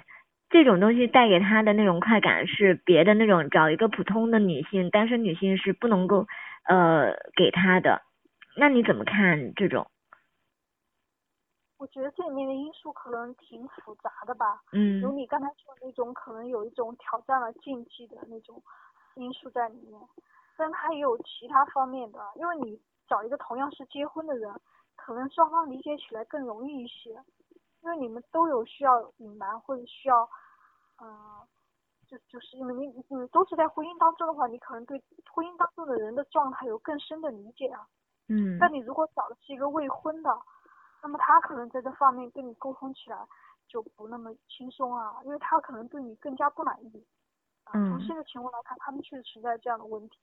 [0.53, 6.27] 这种东西带给他的那种快感是别的那种找一个普通的女性单身女性是不能够
[6.67, 8.03] 呃给他的，
[8.57, 9.87] 那你怎么看这种？
[11.79, 14.61] 我觉得这里面的因素可能挺复杂的吧。
[14.73, 15.01] 嗯。
[15.01, 18.61] 有你刚才说的那种可能有一种挑战了禁忌的那种
[19.15, 20.01] 因素在里面，
[20.59, 24.53] 但他也有其他方面的，因为你找一个同样是结婚的人，
[25.05, 27.23] 可能双方理解起来更容易一些。
[27.83, 30.29] 因为你们都有需要隐瞒或者需要，
[31.01, 31.41] 嗯，
[32.07, 37.89] 就就是因为你你都是在婚姻当中的话，你可能对婚姻当中的人的状态有更深的理解啊。
[38.29, 38.59] 嗯。
[38.61, 40.31] 但你如果找的是一个未婚的，
[41.03, 43.17] 那么他可能在这方面跟你沟通起来
[43.67, 47.07] 就不那么轻松啊，因为他可能对你更加不满意。
[47.73, 47.89] 嗯。
[47.89, 50.19] 从现在情况来看，他们确实存在这样的问题。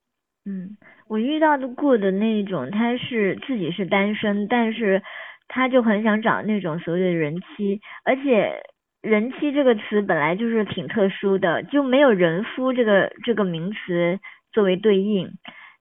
[0.47, 0.77] 嗯，
[1.09, 5.03] 我遇到的过的那种，他是自己是单身，但是。
[5.49, 8.63] 他就很想找那种所谓的人妻，而且
[9.01, 14.19] 人妻这个词本来就是挺特殊的，就没有人夫这个这个名词
[14.51, 15.29] 作为对应，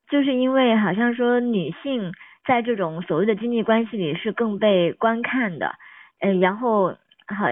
[0.09, 2.12] 就是因为好像说女性
[2.46, 5.72] 在这种所谓的经济关系里是更被观看的，
[6.20, 6.90] 嗯，然后
[7.26, 7.50] 好，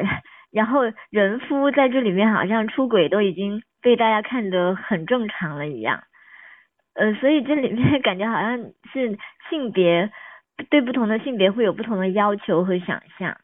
[0.53, 6.05] 然后人夫在这里面好像出轨都已经被大家看得很正常了一样，
[6.94, 8.59] 呃，所以这里面 感觉好像
[8.92, 9.18] 是
[9.50, 10.12] 性别。
[10.70, 13.37] 对不同的性别会有不同的要求和想象。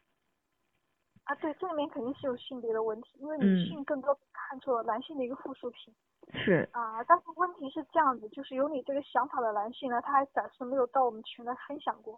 [1.25, 5.93] 啊，对，这里面肯定是有性别的问题，因为女性更多看作男性的一个附属品。
[6.33, 6.69] 是。
[6.71, 12.17] 啊，但是问题是这样子，就是有你这个想法的男性呢，他还暂时没有到我们群来分享过。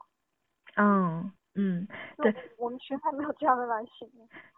[0.76, 1.88] 嗯嗯，
[2.18, 4.08] 对，我们学校没有这样的男性。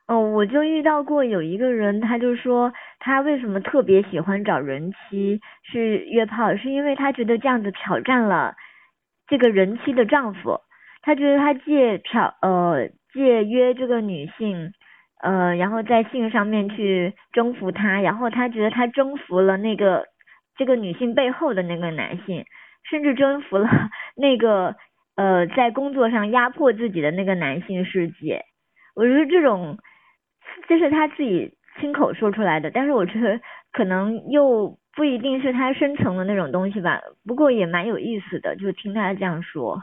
[0.08, 8.56] 哦，我就遇到过有一个人，他就说他为什么特别喜欢找人妻是约炮，是因为他觉得这样子挑战了。
[9.28, 10.62] 这个人妻的丈夫，
[11.02, 14.72] 他觉得他借挑呃借约这个女性，
[15.22, 20.06] 呃然后在性上面去征服她，然后他觉得他征服了那个
[20.56, 22.46] 这个女性背后的那个男性，
[22.90, 23.68] 甚至征服了
[24.16, 24.76] 那个
[25.16, 28.46] 呃在工作上压迫自己的那个男性世界。
[28.96, 29.78] 我觉得这种
[30.68, 33.40] 这是他自己亲口说出来的，但是我觉得
[33.72, 34.78] 可能又。
[34.96, 39.76] 不一定是他深层的那种东西吧，不过也蛮有意思的，就听他这样说。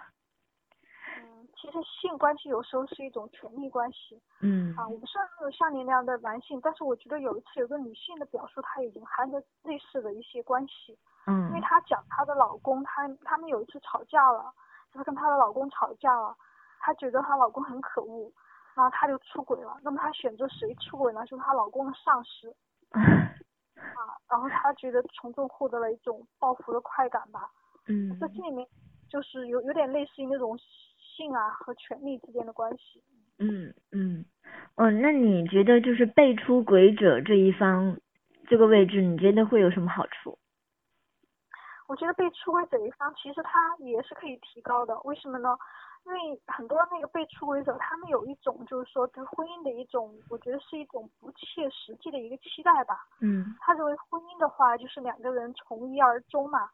[1.21, 4.18] 嗯，其实性关系有时候是一种权力关系。
[4.40, 4.75] 嗯。
[4.75, 10.97] 啊，我不是没有像你那样的男性，但是我觉得有一次有个女性的表述，她已经含着类似的一些关系。
[11.27, 11.49] 嗯。
[11.49, 14.51] 因为她讲她的老公，她他们有一次吵架了，
[14.92, 16.37] 就是跟她的老公吵架了，
[16.81, 18.31] 她觉得她老公很可恶，
[18.74, 19.78] 然后她就出轨了。
[19.83, 21.24] 那么她选择谁出轨呢？
[21.26, 22.55] 就是她老公的上司。
[22.92, 27.50] 啊，然后她觉得从中获得了一种报复的快感吧。
[27.88, 28.16] 嗯。
[28.20, 28.66] 这这里面
[29.09, 30.57] 就是有有点类似于那种
[30.98, 33.02] 性啊和权力之间的关系。
[33.38, 34.24] 嗯嗯。
[34.76, 37.98] 哦，那你觉得就是被出轨者这一方
[38.46, 40.38] 这个位置，你觉得会有什么好处？
[41.92, 45.59] 我觉得被出轨者一方其实他也是可以提高的，为什么呢？
[46.07, 53.07] 因为很多那个被出轨者，他们有一种就是说对婚姻的一种，我觉得是一种不切实际的一个期待吧。
[53.20, 53.55] 嗯。
[53.61, 56.66] 他认为婚姻的话，就是两个人从一而终嘛，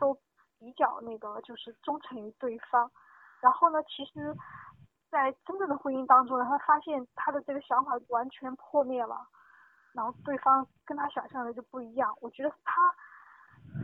[0.00, 0.12] 都
[0.58, 2.90] 比较那个就是忠诚于对方。
[3.40, 4.36] 然后呢，其实，
[5.08, 9.28] 在真正的婚姻当中呢，他发现他的这个想法完全破灭了，
[9.92, 12.12] 然后对方跟他想象的就不一样。
[12.20, 12.82] 我觉得他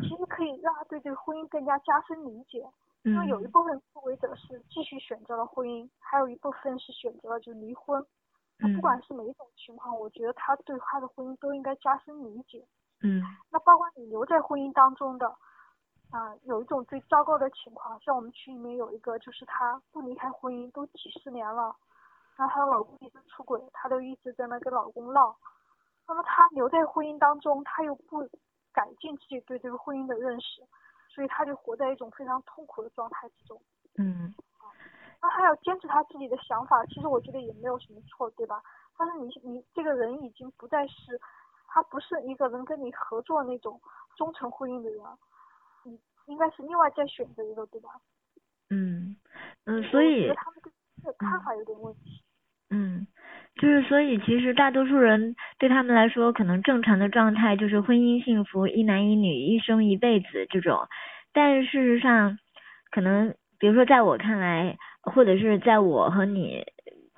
[0.00, 2.64] 其实可以让他对这个婚姻更加加深理解。
[3.04, 8.00] 因为有一部分出轨者是继续选择了婚姻，还有一部分是选择了就离婚。
[8.58, 8.72] 那。
[8.76, 12.64] 不管是哪一种情况，我觉得他对他的婚姻都应该加深理解。
[13.02, 13.20] 嗯。
[13.50, 15.26] 那包括你留在婚姻当中的，
[16.10, 21.74] 啊，有一种最糟糕的情况，像我们群里面有一个，就是她不离开婚姻都几十年了，
[22.36, 25.36] 然后她的老公一直出轨，她都一直在那跟老公闹。
[26.06, 28.22] 那么她留在婚姻当中，她又不
[28.72, 30.62] 改进自己对这个婚姻的认识。
[31.14, 33.60] 所以他就活在一种非常痛苦的状态之中。
[33.98, 34.34] 嗯，
[35.20, 38.62] 那他要坚持他自己的想法，其实我觉得也没有什么错，对吧？
[38.96, 41.20] 但是你你这个人已经不再是，
[41.66, 43.78] 他不是一个能跟你合作那种
[44.16, 45.04] 忠诚婚姻的人，
[45.82, 47.90] 你应该是另外再选择一个，对吧？
[48.70, 49.14] 嗯
[49.66, 50.62] 嗯，所以他们
[51.02, 52.24] 的看法有点问题。
[52.70, 53.06] 嗯，
[53.60, 60.80] 就是所以其实大多数人对他们来说，可能正常的状态就是婚姻幸福，一男一女，一生一辈子这种。
[61.32, 62.38] 但事实上，
[62.90, 66.64] 可能比如说在我看来，或者是在我和你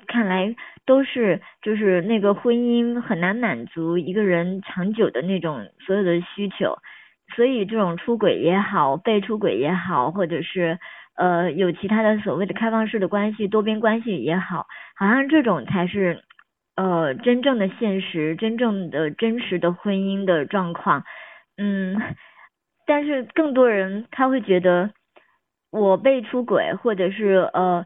[0.06, 6.76] 看来，都是就是那个婚姻很难满足一个人长久的那种所有的需求，
[7.34, 10.78] 所以这种出轨也好，被出轨也好，或者是。
[11.16, 16.24] 呃，有其他的所谓的开放式的关系、多边关系也好，好像这种才是
[16.74, 21.04] 呃真正的现实、真正的真实的婚姻的状况。
[21.56, 21.96] 嗯，
[22.84, 24.90] 但是更多人他会觉得
[25.70, 27.84] 我被出轨，或者是呃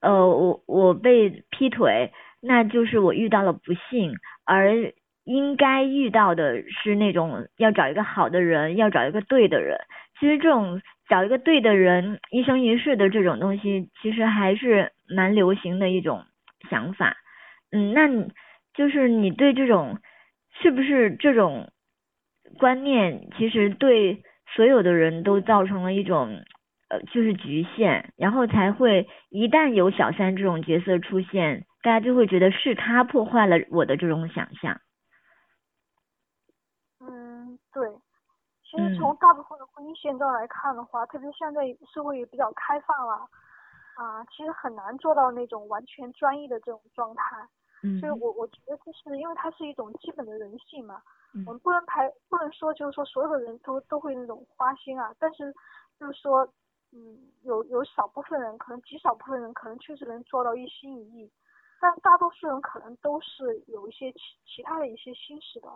[0.00, 4.14] 呃我我被劈腿，那就是我遇到了不幸，
[4.46, 4.72] 而
[5.24, 9.76] 应该遇到的是那种要找一个好的人，要找一个对的人。
[10.18, 10.80] 其实这种。
[11.10, 16.24] 找一个对的人，一生一世的这种东西，其实还是蛮流行的一种
[16.70, 17.16] 想法。
[17.72, 18.32] 嗯，那你
[18.74, 19.98] 就是你对这种
[20.62, 21.72] 是不是这种
[22.58, 24.22] 观念，其实对
[24.54, 26.44] 所有的人都造成了一种
[26.88, 34.80] 呃，就是局限，然后才会一旦有小三这种角色出现，大家就会觉得是他破坏了我的这种想象。
[37.00, 37.82] 嗯，对。
[38.70, 43.28] 其实从大部分的婚姻现状来看的话，特别现在社会也比较开放了，
[43.96, 47.36] 啊，其实很难做到那种完全专一的这种状态。
[47.82, 47.98] 嗯。
[47.98, 51.02] 所以我我觉得就是因为它是一种基本的人性嘛，
[51.46, 55.52] 我们不能排不能说就是说所有的人都都会那种花心啊，但是
[55.98, 56.46] 就是说，
[56.92, 61.32] 嗯，有有少部分人可能极少部分人可能确实能做到一心一意，
[61.80, 65.68] 但大多数人可能都是有一些其其他的一些心思的。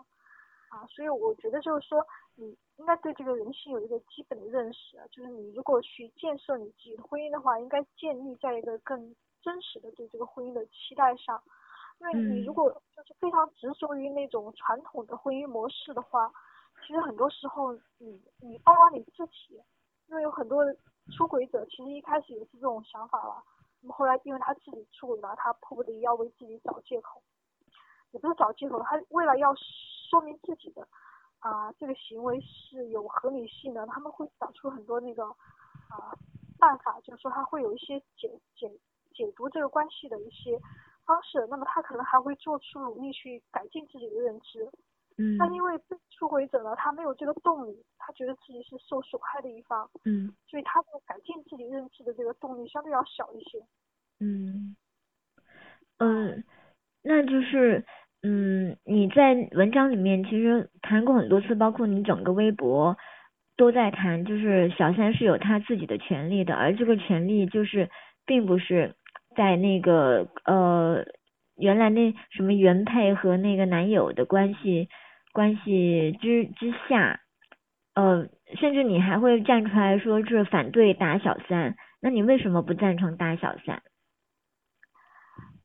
[0.70, 2.04] 啊，所以我觉得就是说，
[2.36, 11.42] 你应该对这个人性有一个基本的认识，就是你如果去建设你自己的婚姻的话，应该建立在一个更真实的对这个婚姻的期待上。
[12.00, 16.32] 因为你如果就是非常执着于那种传统的婚姻模式的话，
[16.84, 19.62] 其实很多时候你你包括你自己，
[20.08, 20.64] 因为有很多
[21.16, 23.42] 出轨者其实一开始也是这种想法了，
[23.80, 27.22] 那么后来因为他自己出轨了，他迫不得已要为自己找借口。
[28.10, 29.54] 也不是找借口，他为了要
[30.10, 30.86] 说明自己的
[31.44, 35.26] 啊这个行为是有合理性的，他们会找出很多那个
[35.90, 36.16] 啊
[36.58, 38.66] 办法，就是说他会有一些解解
[39.12, 40.58] 解读这个关系的一些
[41.04, 44.70] 方式，那么他可能还会做出努力去改进自己的认知。
[45.18, 45.36] 嗯。
[45.38, 49.90] 但因为被出轨者呢，他没有这个动力，他觉得自己是受损害的一方。
[50.06, 50.34] 嗯。
[50.48, 53.62] 所以他的改进自己认知的这个动力相对要小一些。
[54.20, 54.74] 嗯。
[55.98, 56.42] 嗯，
[57.02, 57.84] 那就是。
[58.26, 62.96] 嗯，你在文章里面其实谈过很多次，包括你整个微博
[63.54, 67.90] 都在谈，就是小三是有他自己的权利的，而这个权利就是
[68.24, 68.94] 并不是
[69.36, 71.04] 在那个呃
[71.58, 74.88] 原来那什么原配和那个男友的关系
[75.34, 77.20] 关系之之下，
[77.94, 78.26] 呃，
[78.58, 83.82] 甚至你还会站出来说是反对打小三，那你为什么不赞成打小三？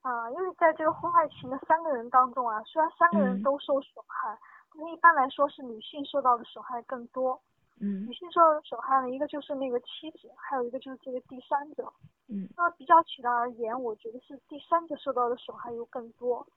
[0.01, 4.37] 啊，因为在这个婚外情的三个人当中啊，虽然三个人都受损害，
[4.73, 7.37] 但是一般来说是女性受到的损害更多。
[7.81, 8.07] 嗯。
[8.07, 11.91] 女性受到的损害呢，一个就是那个妻子，还有一个就是这个第三者。
[12.29, 12.47] 嗯。
[12.55, 16.47] 那比较起来而言，我觉得是第三者受到的损害又更多，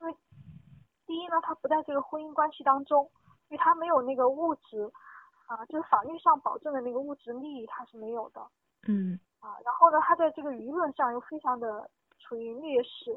[0.00, 0.14] 因为
[1.04, 3.10] 第一呢，他不在这个婚姻关系当中，
[3.48, 4.88] 因为他没有那个物质
[5.46, 8.40] 啊，就是法律上保证的那个物质利益，他是没有的。
[8.86, 9.18] 嗯。
[9.40, 11.90] 啊，然后呢，他在这个舆论上又非常的。
[12.22, 13.10] 处于劣势，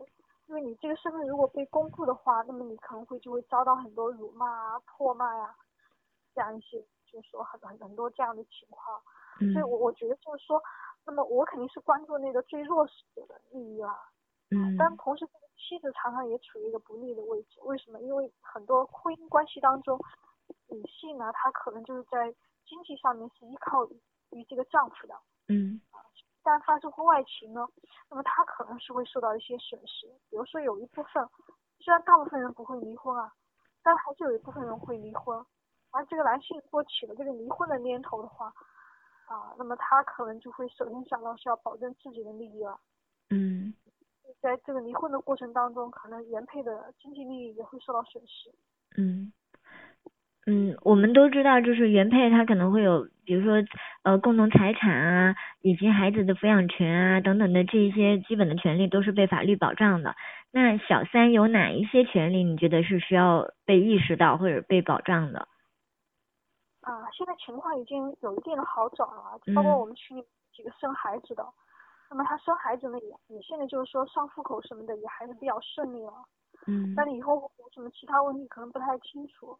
[0.47, 5.55] 因为你这个身份如果被公布的话，那么你可能会就会遭到很多辱骂啊、唾骂呀，
[6.33, 9.01] 这样一些，就是说很很很多这样的情况。
[9.51, 10.61] 所以我我觉得就是说，
[11.05, 14.09] 那么我肯定是关注那个最弱势者的利益啦。
[14.51, 14.77] 嗯。
[14.77, 17.59] 但同时，这个妻子常常也处于一个不利的位置。
[17.63, 17.99] 为什么？
[17.99, 19.99] 因为很多婚姻关系当中，
[20.69, 22.33] 女性呢，她可能就是在
[22.65, 23.85] 经济上面是依靠
[24.29, 25.13] 于这个丈夫的。
[25.49, 25.81] 嗯。
[26.45, 27.67] 但发生婚外情呢，
[28.07, 30.05] 那么他可能是会受到一些损失。
[30.29, 31.27] 比如说有一部分，
[31.79, 33.33] 虽然大部分人不会离婚啊，
[33.81, 35.43] 但还是有一部分人会离婚。
[35.89, 38.53] 而这个男性如果起了这个离婚的念头的话，
[39.25, 42.79] 啊，那么他可能就会首先想到是要保证自己的利益了。
[43.31, 43.73] 嗯。
[44.39, 48.53] 在这个离婚的过程当中，可能原配的经济利益也会受到损失。
[48.97, 49.33] 嗯。
[50.47, 53.63] 嗯，我们都知道，就是原配他可能会有，比如说
[54.03, 60.15] 呃共同财产啊，以及孩子的抚养权啊等等的这一些基本的权利都是被法律保障的。
[60.51, 65.47] 那小三有哪一些权利你觉得是需要被意识到或者被保障的？
[66.81, 70.23] 啊，现在情况已经有一定的好转了，包括我们群里
[70.55, 71.43] 几个生孩子的，
[72.11, 76.13] 那么他生孩子呢也也现在就是说上户口什么的也还是比较顺利了。
[76.67, 76.93] 嗯。
[76.95, 79.57] 但以后有什么其他问题可能不太清楚。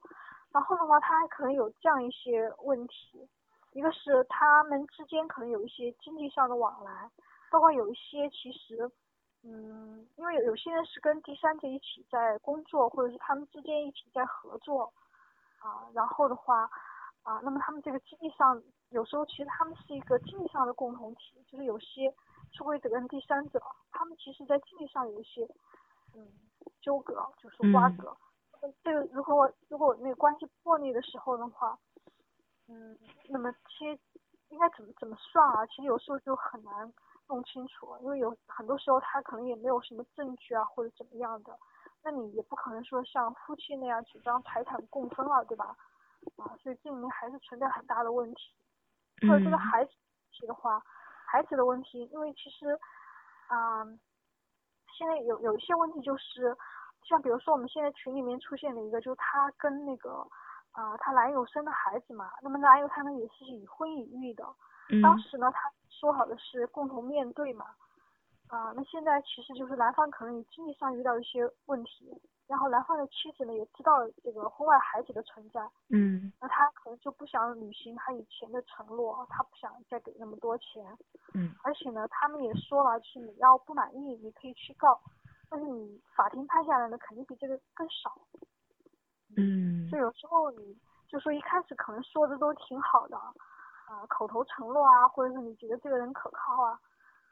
[0.56, 3.28] 然后的话，他还可能有这样一些问题，
[3.74, 7.12] 一个是他们之间可能有一些经济上的往来，
[7.52, 8.90] 包括有一些其实，
[9.44, 14.94] 嗯，因为有有些人是跟第三者一起在工作，或者是他们之间一起在合作，
[15.60, 16.70] 啊，然后的话，
[17.24, 22.10] 啊，那么他们这个经济上有时候其实他们是一个经济上的共同体，就是有些
[22.54, 25.46] 出轨者跟第三者，他们其实在经济上有一些，
[26.14, 26.26] 嗯，
[26.80, 28.06] 纠葛，就是瓜葛。
[28.06, 28.25] 这
[28.92, 31.78] 个如果如果那个关系破裂的时候的话，
[32.68, 32.98] 嗯，
[33.30, 34.00] 那么其实
[34.50, 35.66] 应该怎么怎么算啊？
[35.68, 36.94] 其实有时候就很难
[37.28, 41.58] 弄清楚，因为有很多时候他可能也没有什么证据啊，或者怎么样的，
[42.04, 45.76] 那你也不可能说像夫妻那样主张财产共分了，对吧？
[46.38, 48.54] 啊，所以这里面还是存在很大的问题。
[49.22, 49.92] 或者这个孩子
[50.32, 50.82] 题的话，
[51.28, 52.78] 孩子的问题，因为其实
[53.48, 53.86] 啊，
[54.98, 56.58] 现在有有一些问题就是。
[57.08, 60.28] 像比如说我们现在群里面出现了一个，就是她跟那个，
[60.72, 64.44] 啊，她男友生的孩子嘛，那么男友他们也是已婚已育的，
[65.02, 67.68] 当时呢他说好的是共同面对嘛，
[68.48, 80.84] 啊，那现在其实就是男方可能也经济上遇到一些问题，然后男方的妻子呢也知道这个婚外孩子的存在，嗯，那他可能就不想履行他以前的承诺，他不想再给那么多钱，
[81.34, 85.00] 嗯，而且呢他们也说了，就是你要不满意你可以去告。
[85.50, 88.20] 但是你法庭判下来的肯定比这个更少，
[89.38, 90.78] 嗯，就有时候你
[91.08, 96.80] 就说一开始可能说的都挺好的，啊，口头承诺啊，或者是你觉得这个人可靠啊，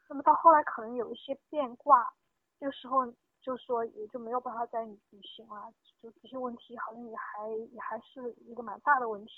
[0.10, 2.14] 那么到后来可能有一些变卦，
[2.60, 3.06] 这个时候
[3.42, 9.32] 就说也就没有办法再履行了，就这些问题好像也还也还是一个蛮大的问题。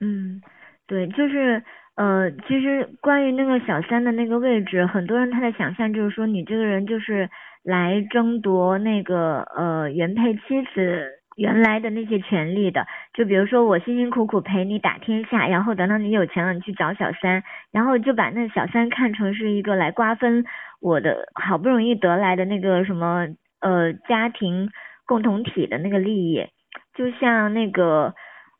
[0.00, 0.40] 嗯，
[0.86, 1.64] 对，就是
[2.00, 7.28] 呃，其实关于那个小三的那个位置，很多人他的想象就是说你这个人就是
[7.62, 11.04] 来争夺那个呃原配妻子
[11.36, 20.46] 原来的那些权利的，就比如说我辛辛苦苦陪你打天下，然后等到你有钱了，你去找小三，然后就把那小三看成是一个来瓜分
[20.80, 23.26] 我的好不容易得来的那个什么
[23.60, 24.70] 呃家庭
[25.04, 26.46] 共同体的那个利益，
[26.94, 28.14] 就像那个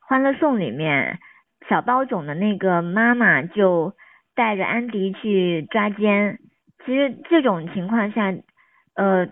[0.07, 1.19] 欢乐颂里面。
[1.71, 3.95] 小包总的那个妈妈就
[4.35, 6.39] 带着安迪去抓奸，
[6.85, 8.35] 其实这种情况下，
[8.97, 9.27] 呃，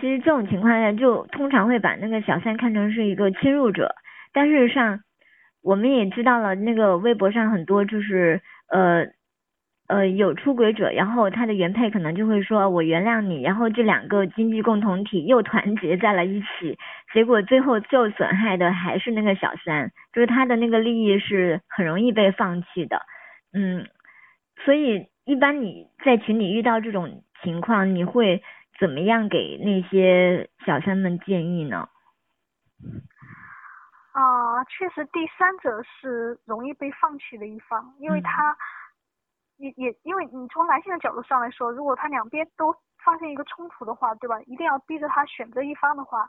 [0.00, 3.94] 其实这种情况下就通常会把那个小三看成是一个侵入者，
[4.32, 5.00] 但事实上
[5.62, 9.06] 我们也知道了，那个微博上很多就是呃。
[9.88, 16.78] 呃，有出轨者，然后他的原配可能就会说，我原谅你，然后这两个经济共同体又团结在了一起，
[17.14, 23.00] 结果最后受损害的还是那个小三，就是他的那个利益是很容易被放弃的，
[23.54, 23.88] 嗯，
[24.62, 28.42] 所以一般你在群里遇到这种情况，你会
[28.78, 31.88] 怎么样给那些小三们建议呢？
[34.12, 38.54] 啊，确实第三者是容易被放弃的一方，因为他。
[39.58, 44.40] 也也，因为你从男性的角度上来说，如果他两边都发生一个冲突的话，对吧？
[44.42, 46.28] 一定要逼着他选择一方的话，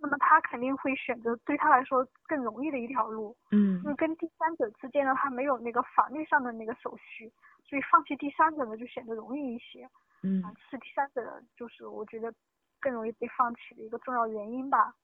[0.00, 3.36] 那么他肯定会选择对他来说更容易的一条路。
[3.50, 3.82] 嗯。
[3.82, 7.32] 因为跟第三者之间呢，他没有那个法律上的那个手续，
[7.64, 9.88] 所以放弃第三者呢就显得容易一些。
[10.22, 10.42] 嗯。
[10.70, 12.32] 是第三者，就是我觉得
[12.80, 14.94] 更容易被放弃的一个重要原因吧。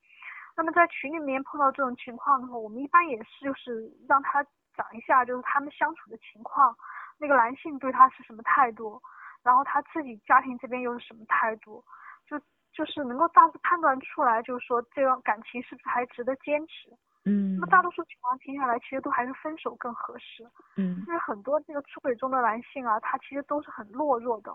[0.57, 4.45] 那么在群里面碰到这种情况的话，我们一般也是就是让他
[4.77, 6.77] 讲一下，就是他们相处的情况。
[7.25, 9.01] 那个男性对他是什么态度，
[9.43, 11.83] 然后他自己家庭这边又是什么态度，
[12.27, 12.39] 就
[12.71, 16.91] 就是能够大致判断出来，就是说这段感情是不是还值得坚持。
[17.25, 17.55] 嗯。
[17.55, 20.47] 那么大多数情况听下来，其实都还是分手更合适。
[20.77, 21.03] 嗯。
[21.07, 24.53] 因为很多这个出轨中的男性啊，他其实都是很懦弱的。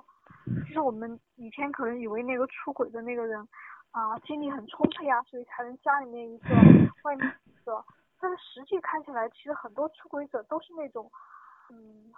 [0.68, 3.40] 其实我们以前可能以为那个出轨的那个人
[3.90, 6.50] 啊，精力很充沛啊，所以才能家里面一个，
[7.02, 7.84] 外面一个。
[8.20, 11.10] 但是实际看起来，其实很多出轨者都是那种，
[11.72, 12.14] 嗯。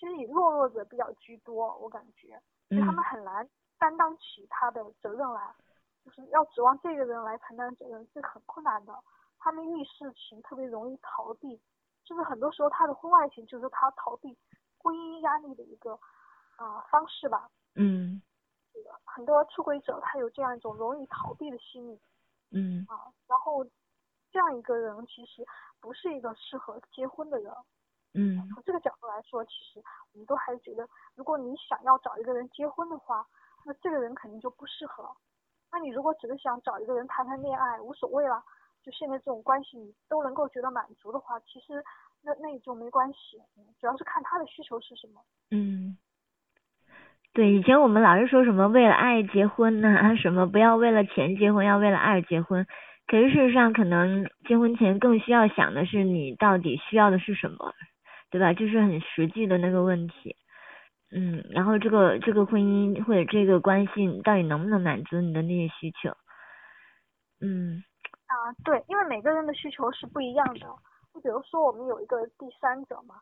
[0.00, 2.40] 其实以弱弱者比较居多，我感觉，
[2.70, 3.46] 就他们很难
[3.78, 5.54] 担当起他的责任来，
[6.02, 8.94] 就是要指望这个人来承担责任是很困难的。
[9.38, 11.60] 他们遇事情特别容易逃避，
[12.02, 14.34] 就是很多时候他的婚外情就是他逃避
[14.78, 15.92] 婚姻压力的一个
[16.56, 17.50] 啊方式吧。
[17.74, 18.22] 嗯。
[18.72, 22.00] 这个很多出轨者他有这样一种容易逃避的心理。
[22.52, 22.86] 嗯。
[22.88, 23.62] 啊，然后
[24.32, 25.46] 这样一个人其实
[25.78, 27.52] 不是一个适合结婚的人。
[28.14, 28.36] 嗯。
[28.52, 29.80] 从这个角度来说，其实
[30.12, 33.26] 我们都还是觉得，如果你想要找一个人结婚的话，
[33.64, 35.08] 那这个人肯定就不适合。
[35.72, 38.42] 那你如果只是想找一个人谈谈恋爱，无所谓了，
[38.82, 41.82] 就现在这种关系你都能够觉得满足的话，其实
[42.22, 43.40] 那那也就没关系，
[43.78, 45.20] 主要是看他的需求是什么。
[45.50, 45.96] 嗯。
[47.32, 52.66] 对，以前我们老是说什么为了爱结婚呐， 什么不要为了钱结婚，要为了爱结婚。
[53.06, 57.72] 可是事实上，可能结婚前更需要想的是你到底需要的是什么，
[58.30, 58.52] 对吧？
[58.54, 60.36] 就是很实际的那个问题。
[61.10, 66.16] 嗯，然后这个这个婚姻或者这个关系到底能不能满足你的那些需求？
[67.40, 67.82] 嗯。
[68.26, 70.66] 啊，对，因为每个人的需求是不一样的。
[71.12, 73.16] 就比如说我们有一个第三者嘛。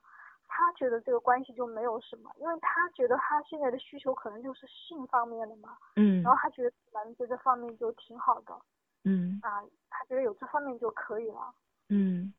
[0.51, 8.59] 他觉得这个关系就没有什么，因为他觉得他现在的需求可能就是性方面的嘛，嗯，然后他觉得男在这方面就挺好的，
[9.05, 11.55] 嗯，啊，他觉得有这方面就可以了，
[11.91, 12.33] 嗯，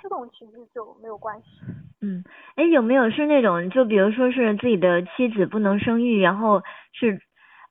[0.00, 1.60] 这种其实就没有关系，
[2.02, 2.24] 嗯，
[2.56, 6.60] 哎，有没有是那种就比如说是自己的妻子不能生育，然后
[6.92, 7.22] 是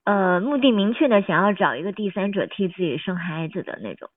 [0.05, 4.09] 呃目的明确的想要找一个第三者替自己生孩子的那种？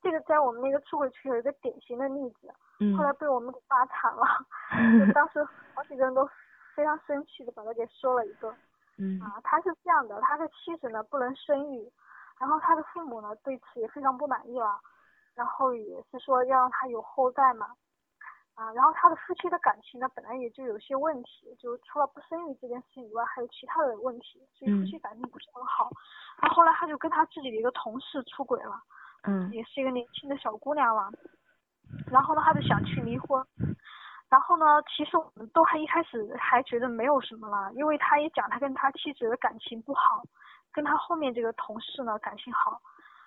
[0.00, 2.48] 这个在我们那个出轨区有一个典型的例子。
[2.96, 4.24] 后来被我们给骂惨了，
[5.04, 6.26] 就当时好几个人都
[6.74, 8.50] 非常生气的把他给说了一顿。
[8.96, 9.20] 嗯。
[9.20, 11.86] 啊，他是这样的，他的妻子呢不能生育，
[12.40, 14.80] 然后他的父母呢对此也非常不满意了，
[15.34, 17.66] 然后也是说要让他有后代嘛。
[18.60, 25.88] 啊，然后他的夫妻的感情呢本来也就有些问题，就除了不生育这件事情以外，还有其他的问题，所以夫妻感情不是很好。
[26.42, 28.74] 然后后来他就跟他自己的一个同事出轨了。
[29.22, 29.50] 嗯。
[29.50, 31.10] 也是一个年轻的小姑娘了。
[32.10, 33.42] 然后呢，他就想去离婚。
[34.28, 40.22] 然后呢，其实我们都还一开始还觉得没有什么了，因为他也讲他跟他妻子的感情不好，
[40.70, 42.78] 跟他后面这个同事呢感情好。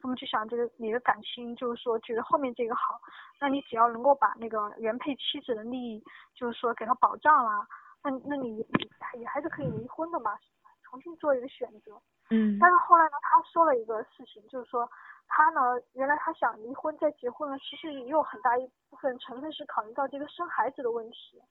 [0.03, 2.99] 那么就想这个你的感情就是说觉得后面这个好，
[3.39, 6.03] 那你只要能够把那个原配妻子的利益
[6.35, 7.65] 就是说给他保障了，
[8.03, 8.57] 那那你
[9.17, 10.37] 也还是可以离婚的嘛，
[10.83, 11.99] 重新做一个选择。
[12.29, 12.57] 嗯。
[12.59, 14.87] 但是后来呢，他说了一个事情，就是说。
[15.25, 15.61] 他呢，
[15.93, 21.41] 原来他想离婚再结婚呢，其实也有很大一部分成分是考虑到这个生孩子的问题，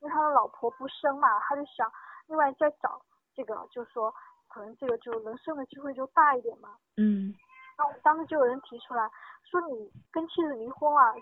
[0.00, 1.90] 因为他的老婆不生嘛，他就想
[2.26, 3.00] 另外再找
[3.34, 4.12] 这个，就是说
[4.48, 6.76] 可能这个就能生的机会就大一点嘛。
[6.98, 7.32] 嗯。
[8.02, 9.08] 当时就有人提出来，
[9.50, 11.14] 说你跟妻子离婚啊，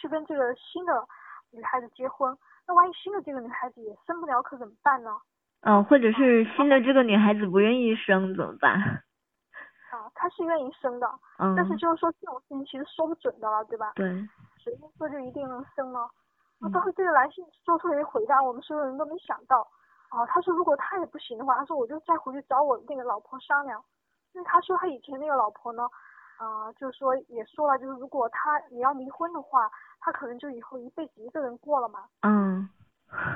[0.00, 1.06] 去跟这个新的
[1.50, 2.36] 女孩子结婚，
[2.66, 5.16] 那万一新的这个女孩子也生不了，可怎么办呢？
[5.62, 8.74] 嗯，或者是新的这个女孩子不愿意生怎么办？
[9.90, 13.92] 啊，她是愿意生的，但是就是说这种事情其实说不准的了，对吧？
[13.94, 14.06] 对。
[14.62, 16.08] 谁说就一定能生呢？
[16.58, 19.66] 那当时这个男性做出了一个回答，我们所有人都没想到。
[20.08, 23.82] 啊，他说如果他也不行的话，他说我就再回去找我那个老婆商量。
[24.44, 25.88] 他说他以前那个老婆呢，
[26.38, 29.70] 啊，就是说也说了，就是如果他你要离婚的话，
[30.00, 32.04] 他可能就以后一辈子一个人过了嘛。
[32.22, 32.68] 嗯。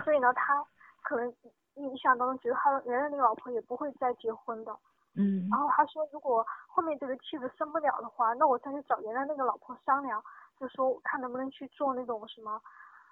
[0.05, 0.65] 所以呢，他
[1.03, 1.33] 可能
[1.75, 4.77] 印象当中觉得他原来那个老婆也不会再结婚的。
[5.15, 10.23] 嗯，然后他说，如果后面这个妻子生不了的话，那我再去找原来那个老婆商量，
[10.59, 12.61] 就说看能不能去做那种什么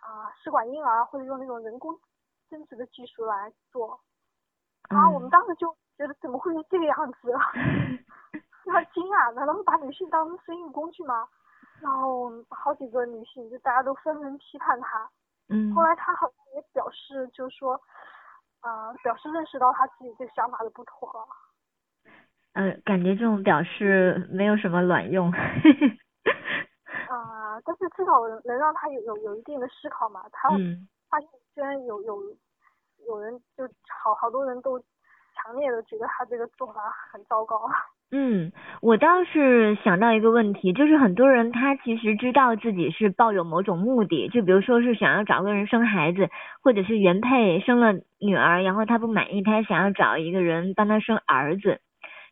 [0.01, 1.99] 啊试管婴儿，或者用那种人工
[2.51, 3.99] 生殖的技术来做。
[4.89, 7.33] 然后我们当时就觉得怎么会是这个样子，
[8.65, 11.29] 非常惊讶，难道是把女性当成生育工具吗？
[11.81, 15.09] 然后好几个女性就大家都纷纷批判他。
[15.49, 15.73] 嗯。
[15.75, 17.81] 后来他好像也表示，就是说，
[18.61, 21.27] 啊，表示认识到他自己这个想法的不妥了。
[22.55, 25.31] 嗯，感觉这种表示没有什么卵用。
[27.09, 30.25] 啊，但是至少能让他有有有一定的思考嘛。
[30.33, 30.49] 他
[31.09, 32.21] 发现居然有有
[33.07, 33.65] 有人就
[34.03, 34.79] 好好多人都
[35.35, 36.81] 强烈的觉得他这个做法
[37.13, 37.61] 很糟糕。
[38.11, 46.31] 嗯，我倒是想到一个问题，就是很多人他其实知道自己是抱有某种目的，就比如说是想要找个人生孩子，
[46.63, 51.81] 或者是原配生了女儿，然后他不满意，他想要找一个人帮他生儿子。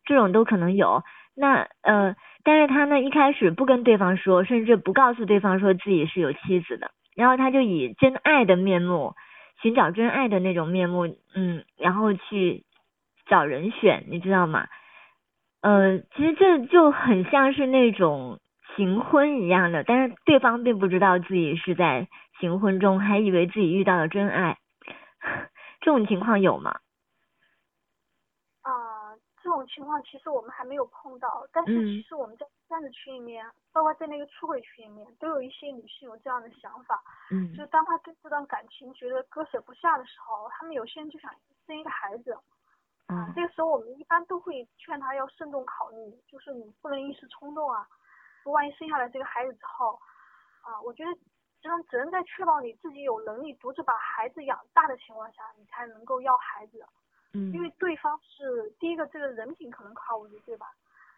[0.03, 1.03] 这种都可能有，
[1.35, 9.13] 那呃，但是他呢一开始不跟对方说，甚至不告诉对方说自己是有妻子的，然后他就以真爱的面目，
[9.61, 12.63] 寻找真爱的那种面目，嗯，然后去
[13.27, 14.67] 找人选，你知道吗？
[15.61, 18.39] 呃，其实这就很像是那种
[18.75, 22.07] 行婚一样的，但是对方并不知道自己是在
[22.39, 24.57] 行婚中，还以为自己遇到了真爱，
[25.81, 26.77] 这种情况有吗？
[29.57, 33.43] 这种情况其实我们还没有碰到，但是其实我们在三子群里面，
[33.73, 37.01] 包括在那个出轨群里面，都有一些女性有这样的想法。
[37.31, 37.49] 嗯。
[37.53, 41.33] 就是当她对这段感情觉得割舍不下的时候，她们有些人就想
[41.65, 42.37] 生一个孩子。
[43.07, 43.33] 嗯。
[43.33, 47.87] 这个时候我们一般都会劝她要慎重考虑，就是你不能一时冲动啊。
[48.43, 49.99] 说万一生下来这个孩子之后，
[50.61, 51.11] 啊，我觉得
[51.63, 56.85] 只能只能在确保你自己有能力独自把孩子养大的情况下，你才能够要孩子。
[57.37, 57.53] 嗯。
[57.53, 60.73] 因为对方是第一个，这个人品可能靠不住，对吧？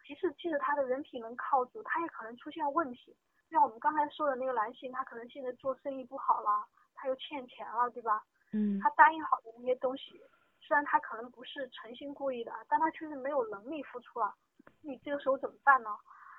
[0.05, 3.15] 其次，即使他的人品能靠住，他也可能出现问题。
[3.49, 8.23] 像我们刚才说的那个男性，他可能现在做生意不好了，他又欠钱了，对吧？
[8.51, 8.79] 嗯。
[8.79, 10.21] 他答应好的那些东西，
[10.61, 14.33] 虽然他可能不是诚心故意的，但他确实没有能力付出了。
[14.81, 15.89] 你这个时候怎么办呢？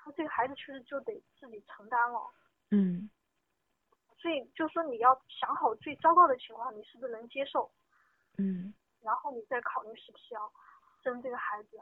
[0.05, 2.19] 那这个孩子确实就得自己承担了。
[2.71, 3.09] 嗯。
[4.17, 7.71] 所以就是说，你要想好最糟糕的情况，你是不是能接受？
[8.37, 8.73] 嗯。
[9.03, 10.51] 然后你再考虑是不是要
[11.03, 11.79] 生这个孩子。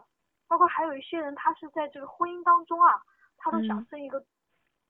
[0.47, 3.01] 包括还有一些人，他是在这个婚姻当中啊，
[3.37, 4.25] 他都想生一个，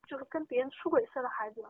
[0.07, 1.61] 就是跟别人出轨生的孩子。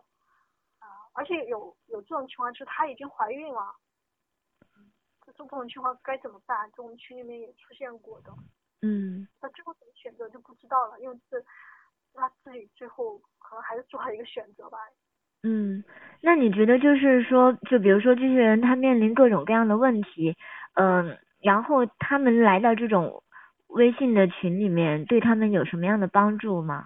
[0.78, 3.76] 啊，而且有有这种情况，就是她已经怀孕了。
[5.26, 6.70] 这这种情况该怎么办？
[6.72, 8.32] 在我们群里面也出现过的。
[8.82, 9.28] 嗯。
[9.42, 11.44] 那最后怎么选择就不知道了，因为是
[12.14, 14.78] 他自己最后可能还是做了一个选择吧。
[15.44, 15.84] 嗯，
[16.22, 20.36] 那你觉得就是说，就比如说这些人他面临各种各样的问题，
[20.74, 23.24] 嗯，然后他们来到这种
[23.68, 26.86] 微信的群里面，对他们有什么样的帮助吗？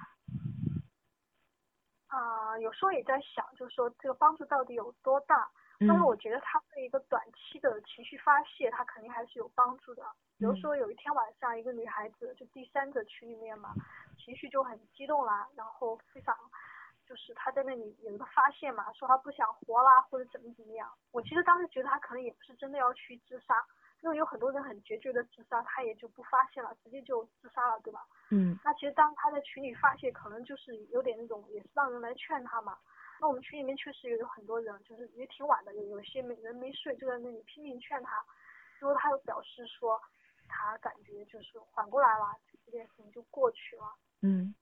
[2.07, 5.47] 啊，有时候也在想，就是说这个帮助到底有多大？
[5.85, 10.03] 但是我觉得他对一个短期的情绪发泄，他肯定还是有帮助的。
[10.37, 13.73] 比如说有一天晚上，一个女孩子就第三者群里面嘛，
[14.17, 16.33] 情绪就很激动啦，然后非常
[17.05, 20.89] 就是他在那里有一个发泄嘛，说他不想活啦或者怎么怎么样。
[21.11, 23.55] 我其实当时觉得他可能也不是真的要去自杀，
[24.01, 28.05] 因为有很多人很决绝的自杀，他也就不发泄了，直接就自杀了，对吧？
[28.31, 28.57] 嗯。
[28.63, 32.77] 那其实当他在群里发泄，可能就是有点那种，也是让人来劝他嘛。
[33.19, 38.23] 那我们群里面确实有很多人，就是也挺晚的，有有些没人没睡，就在那里拼命劝他。
[38.79, 40.01] 最后他又表示说，
[40.47, 42.25] 他感觉就是缓过来了，
[42.65, 43.93] 这件事情就过去了。
[44.21, 44.53] 嗯。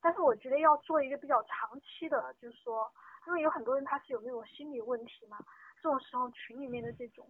[0.00, 2.90] 但是我觉得要做一个比较长期的，就是说，
[3.26, 5.38] 因为有很多人他是有那种心理问题嘛，
[5.76, 7.26] 这种时候群里面的这种，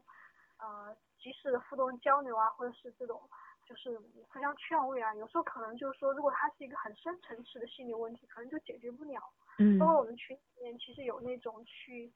[0.58, 3.20] 呃，及时的互动交流啊，或者是这种
[3.66, 3.98] 就是
[4.28, 9.20] 互相劝慰啊，有时候可能就是说，如果他是一个很深层次的心理问题，可能就解决不了。
[9.58, 12.12] 嗯，包括我们群里面其实有那种去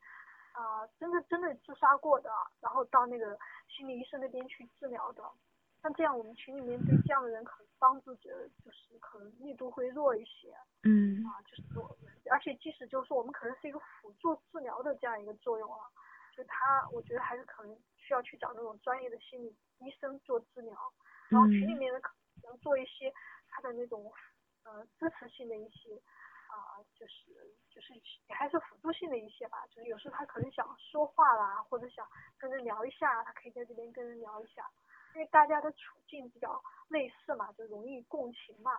[0.53, 2.31] 啊，真的真的自杀过的，
[2.61, 3.37] 然后到那个
[3.69, 5.23] 心理医生那边去治疗的。
[5.83, 10.57] 像这样，我们群里面对这样的人可能帮助者就是可能力度会弱一些。
[10.85, 11.21] 嗯。
[11.27, 11.85] 啊，就是说，
[12.31, 15.85] 而且即使就是说我们可能是一个辅助治疗的这样一个作用啊，
[16.35, 20.75] 就他我觉得还是可能需要去找那种专业的心理医生做治疗。
[21.29, 22.11] 然后群里面的可
[22.45, 23.13] 能做一些
[23.49, 24.11] 他的那种
[24.65, 26.01] 呃支持性的一些。
[26.55, 27.35] 啊，就是
[27.69, 27.93] 就是
[28.29, 32.07] 也还是辅助性的一些吧，就是有时候他可能想说话啦，或者想
[32.39, 34.63] 跟人聊一下，他可以在这边跟人聊一下，
[35.15, 38.73] 因为大家的处境比较类似嘛，就容易共情嘛，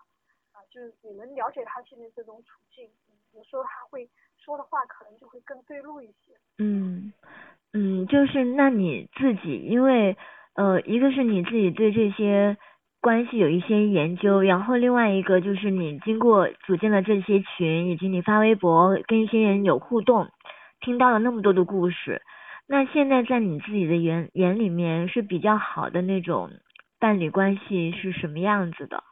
[0.51, 2.89] 啊，就是你能了解他现在这种处境，
[3.33, 6.33] 有时候他会说的话可能就会更对路一些。
[6.59, 7.13] 嗯
[7.73, 10.15] 嗯，就是那你自己，因为
[10.55, 12.57] 呃，一个是你自己对这些。
[13.01, 20.27] 关系有一些研究，然后另外一个就是你经过组建了这些群，以及你发微博跟一些人有互动，
[20.79, 22.23] 听到了那么多的故事，
[22.67, 26.49] 那现在在你自己的眼眼里面是比较好的那种
[26.99, 29.03] 伴侣关系是什么样子的？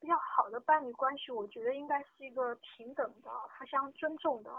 [0.00, 4.50] 比较好的伴侣关系，我觉得应该是一个平等的、互相尊重的，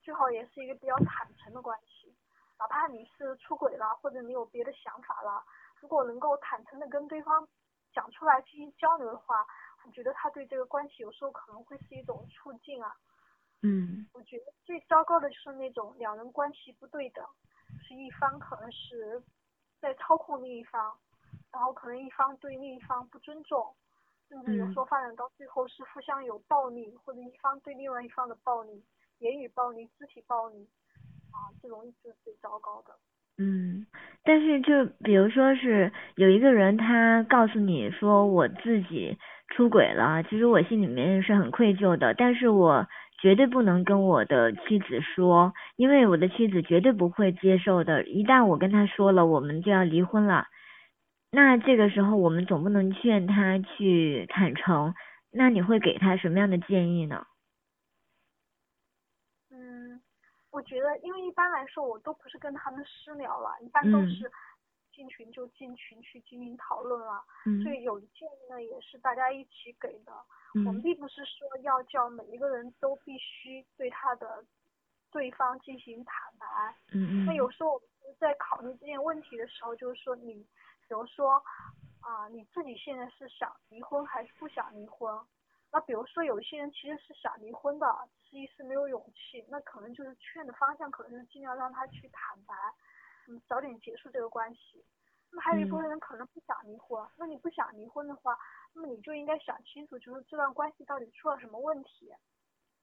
[0.00, 2.14] 最好也是一个比较坦诚的关系，
[2.58, 5.42] 哪怕你是出轨了，或者你有别的想法了。
[5.80, 7.48] 如果能够坦诚的跟对方
[7.92, 9.44] 讲出来进行交流的话，
[9.84, 12.94] 我觉得他对这个关系有时候可能会是一种促进啊。
[13.62, 14.06] 嗯。
[14.14, 17.24] 我觉得最糟糕的就是那种两人关系不对等，
[17.86, 19.22] 是一方可能是
[19.80, 20.92] 在操控另一方，
[21.52, 23.74] 然后可能一方对另一方不尊重，
[24.28, 28.84] 甚至有时候发展到最后是互相有暴力，或者一方对另外一方的暴力，
[29.18, 30.68] 言语暴力、肢体暴力，
[31.32, 32.94] 啊，这种就是最糟糕的。
[33.40, 33.86] 嗯，
[34.24, 39.16] 但是就比如说是有一个人他告诉你说我自己
[39.48, 42.84] 出轨了，其实我心里面是很愧疚的，但是我
[43.18, 50.46] 绝对不能跟我的妻子说，因为我的妻子绝对不会接受的，一旦我跟他说了，我们就要离婚了。
[51.30, 54.94] 那这个时候我们总不能劝他去坦诚，
[55.30, 57.26] 那你会给他什么样的建议呢？
[59.50, 60.00] 嗯
[60.50, 64.30] 我觉得，因为一般来说，我都不是跟他们私聊了，一般都是
[64.98, 67.22] 进群就进群去进行讨论了。
[67.46, 67.62] 嗯。
[67.62, 70.12] 所以有建议呢，也是大家一起给的。
[70.56, 70.66] 嗯。
[70.66, 74.44] 我们并不是说要叫每一个人都必须对他的
[75.12, 76.74] 对方进行坦白。
[76.92, 77.26] 嗯嗯。
[77.26, 80.34] 那有时候我们在考虑这件问题的时候，就是说你，
[80.88, 81.40] 比如说
[82.00, 85.14] 啊，你自己现在是想离婚还是不想离婚？
[85.70, 87.86] 那比如说有些人其实是想离婚的，
[88.24, 92.54] 只是一时没有勇气，那可能就是劝的方向可能是尽量让他去坦白，
[93.28, 94.84] 嗯，早点结束这个关系。
[95.30, 98.38] 那么还有一部分人可能不想离婚，那你不想离婚的话，
[98.72, 102.10] 那么你就应该想清楚，就是这段关系到底出了什么问题。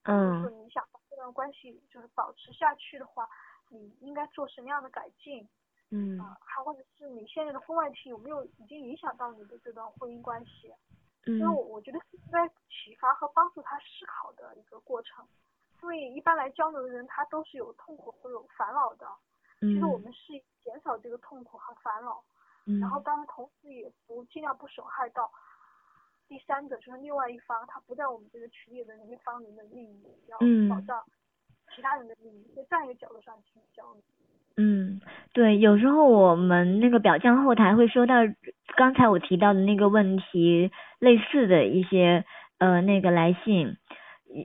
[0.04, 0.40] 嗯。
[0.44, 3.28] 就是你想把这段关系就是保持下去的话，
[3.68, 5.48] 你应该做什么样的改进？
[5.90, 6.16] 嗯。
[6.20, 10.72] 啊，还或者是你现在的婚外情有没有已经影响到你的这段婚姻关系？
[11.26, 11.38] 嗯。
[11.38, 15.26] 因为我我觉得是应该启发和帮助他思考的一个过程，
[15.82, 19.08] 因为一般来交流的人他都是有痛苦或有烦恼的。
[19.60, 19.74] 嗯。
[19.74, 20.32] 其实我们是
[20.64, 22.22] 减少这个痛苦和烦恼。
[22.68, 25.30] 嗯然后，当然，同时也不尽量不损害到
[26.26, 30.36] 第三者，就是另外一方，他不在我们这个群里的那一方人的利益，要
[30.68, 31.00] 保障
[31.72, 34.02] 其他人的利益，在这样一个角度上去交流。
[34.56, 35.00] 嗯，
[35.32, 38.14] 对，有时候我们那个表象后台会收到
[38.76, 42.24] 刚才我提到的那个问题类似的一些
[42.58, 43.76] 呃那个来信，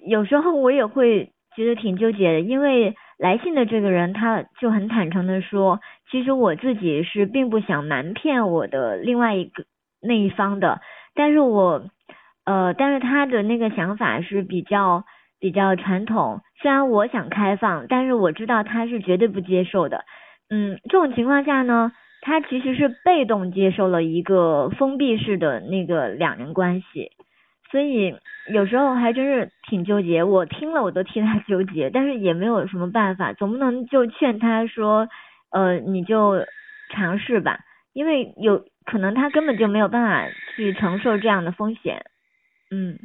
[0.06, 2.96] 有时候我也会觉得挺纠结的，因为。
[3.22, 5.80] 来信的这个人，他就很坦诚的说，
[6.10, 9.64] 其实我自己是并不想瞒骗我的另外一个
[10.02, 10.82] 那一方的，
[11.14, 11.84] 但是我，
[12.46, 15.04] 呃，但是他的那个想法是比较
[15.40, 20.04] 比较传统，虽然我想开放，但是我知道他是绝对不接受的，
[20.50, 21.92] 嗯，这种情况下呢，
[22.22, 27.12] 他其实是被动接受了一个封闭式的那个两人关系。
[27.72, 28.14] 所以
[28.54, 35.08] 有时候还真是挺纠结，我听了我都替他 纠结，但是也没有什么办法，总不能就劝他说，
[35.52, 36.46] 呃，你就
[36.90, 37.60] 尝试吧，
[37.94, 42.06] 因为有可能他根本就没有办法去承受这样的风险，
[42.70, 43.00] 嗯。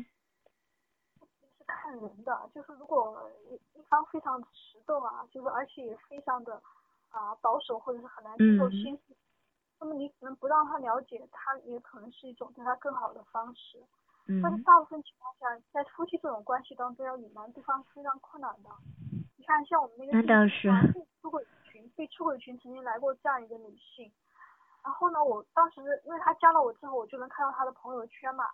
[1.58, 3.16] 是看人的，就是如果
[3.74, 6.54] 一方非常迟钝啊，就是而且也非常的
[7.10, 9.02] 啊保守或者是很难接受新事
[9.78, 13.78] 那么你可能不让他了解，他也可能是一种对他更好的方式。
[14.42, 18.68] 但是大部分情况下，在夫妻这种关系当中，要隐瞒对方是非常困难的。
[19.38, 20.48] 你看，像我们那个
[21.22, 24.10] 出轨群，被出轨群曾经来过这样一个女性，
[24.82, 28.46] 然后呢，我当时因为她加了我之后，我就能看到她的朋友圈嘛，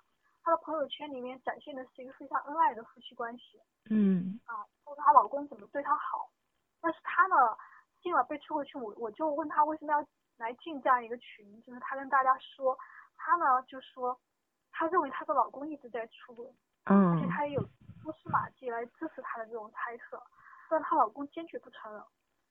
[0.43, 3.59] 她的朋友圈里面展现的是一个非常恩爱的夫妻关系。
[3.89, 4.39] 嗯。
[4.45, 6.29] 啊，说她老公怎么对她好，
[6.83, 7.37] 但是她呢
[8.03, 10.07] 进了被出轨群，我我就问她为什么要
[10.37, 12.77] 来进这样一个群，就是她跟大家说，
[13.17, 14.21] 她呢就说。
[14.73, 16.53] 她认为她的老公一直在出轨，
[16.87, 17.63] 嗯，而且她也有
[18.03, 20.23] 蛛丝马迹来支持她的这种猜测，
[20.69, 22.03] 但她老公坚决不承认，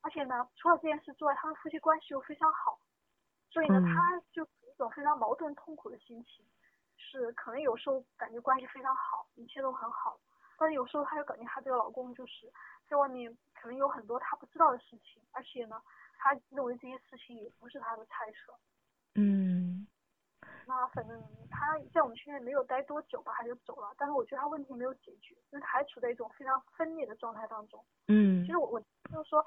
[0.01, 2.80] 而且呢，除了这件事之外，他们夫妻关系又非常好，
[3.49, 6.45] 所以呢，她就一种非常矛盾痛苦的心情，
[6.97, 10.19] 是可能有时候感觉关系非常好，一切都很好，
[10.57, 12.51] 但是有时候她又感觉她这个老公就是
[12.89, 15.82] 在外面可能有很多她不知道的事情，而且呢，
[16.17, 18.80] 她认为这些事情也不是她的猜测，嗯。
[20.68, 23.93] 那反正他在我们圈内没有待多久吧，他就走了。
[23.97, 27.84] 但是我觉得他问题没有解决，就是还处在一种非常分裂的状态当中。
[28.07, 28.43] 嗯。
[28.45, 29.43] 其实我我就是说，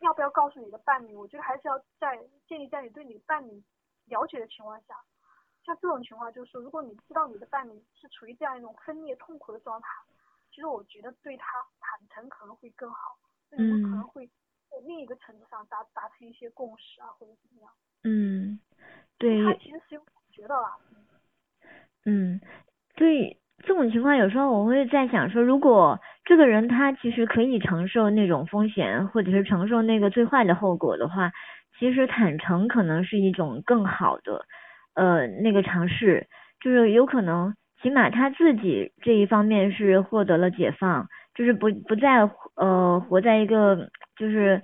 [0.00, 1.14] 要不要告诉你的伴侣？
[1.14, 3.62] 我觉得还是要在建立在你对你伴侣
[4.06, 4.94] 了解的情况下。
[5.64, 9.88] 像这种情况，就是说，如果你知道你的伴侣是处于这样一种分裂痛苦的状态，
[10.50, 13.18] 其实我觉得对他坦诚可能会更好，
[13.50, 14.26] 你们可能会
[14.70, 17.70] 在另一个程度上达达成一些共识啊，或者怎么样。
[18.04, 18.60] 嗯，
[19.18, 19.44] 对。
[19.44, 20.00] 他其实。
[20.38, 20.68] 觉得了，
[22.06, 22.40] 嗯，
[22.94, 31.32] 对这种情况，有时候我会在想说，如果这个人他其实可以承受那种风险，或者是承受那个最坏的后果的话，
[31.76, 34.44] 其实坦诚可能是一种更好的
[34.94, 36.28] 呃那个尝试，
[36.60, 44.62] 就是有可能起码他自己这一方面是获得了解放，就是不不再呃活在一个就是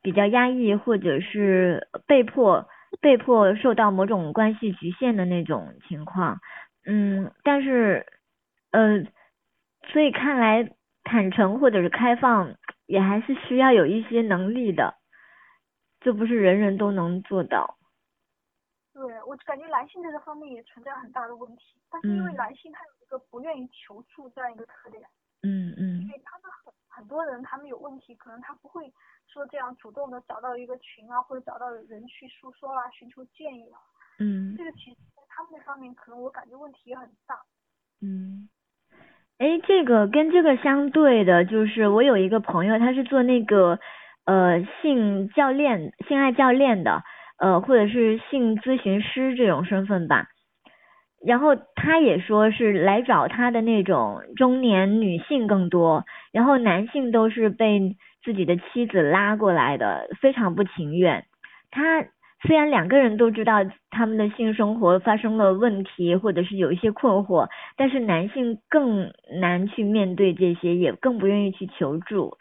[0.00, 2.68] 比较压抑或者是被迫。
[3.00, 6.40] 被迫受到某种关系局限的那种情况，
[6.86, 8.06] 嗯，但是，
[8.70, 9.04] 呃，
[9.92, 10.74] 所以看来
[11.04, 12.54] 坦诚或者是开放
[12.86, 14.94] 也还是需要有一些能力的，
[16.00, 17.76] 这不是人人都能做到。
[18.94, 25.00] 对，我感觉男性在这方面也存在很大的问题，但是因为男性他有一个不愿意求助这样一个特点，
[25.42, 26.50] 嗯嗯，因为他们
[26.98, 28.92] 很很多人他们有问题，可能他不会。
[29.30, 33.78] 说这样主动的找到一个群啊，或者找到人去诉说啊，寻求建议啊。
[34.18, 34.54] 嗯。
[34.56, 37.36] 这个其实在他们那方面，可能我感觉问题也很大。
[38.00, 38.48] 嗯。
[39.36, 43.78] 哎，这个跟这个相对的，就是我有一个朋友，他是做那个
[44.24, 47.02] 呃性教练、性爱教练的，
[47.38, 50.28] 呃或者是性咨询师这种身份吧。
[51.26, 61.24] 然后他也说是来找他的那种中年女性更多，然后男性都是被自己的妻子拉过来的，非常不情愿。
[61.70, 62.04] 他
[62.46, 63.58] 虽然两个人都知道
[63.90, 72.36] 他们的性生活发生了问题，或者是有一些困惑，但是男性更难去面对这些，也更不愿意去求助。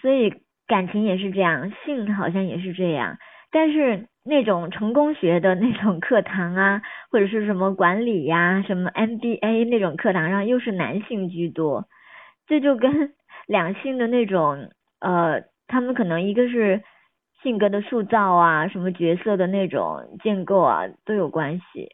[0.00, 0.32] 所以
[0.66, 3.18] 感情也是这样，性好像也是这样。
[3.50, 11.86] 但是那种成功学的那种课堂啊，或者是什么管理呀、什么 MBA 那种课堂上，又是男性居多。
[12.46, 13.14] 这就跟
[13.46, 14.70] 两性的那种
[15.00, 16.82] 呃，他们可能一个是。
[17.42, 21.90] 性格的塑造啊，什么角色的那种建构啊，都有关系。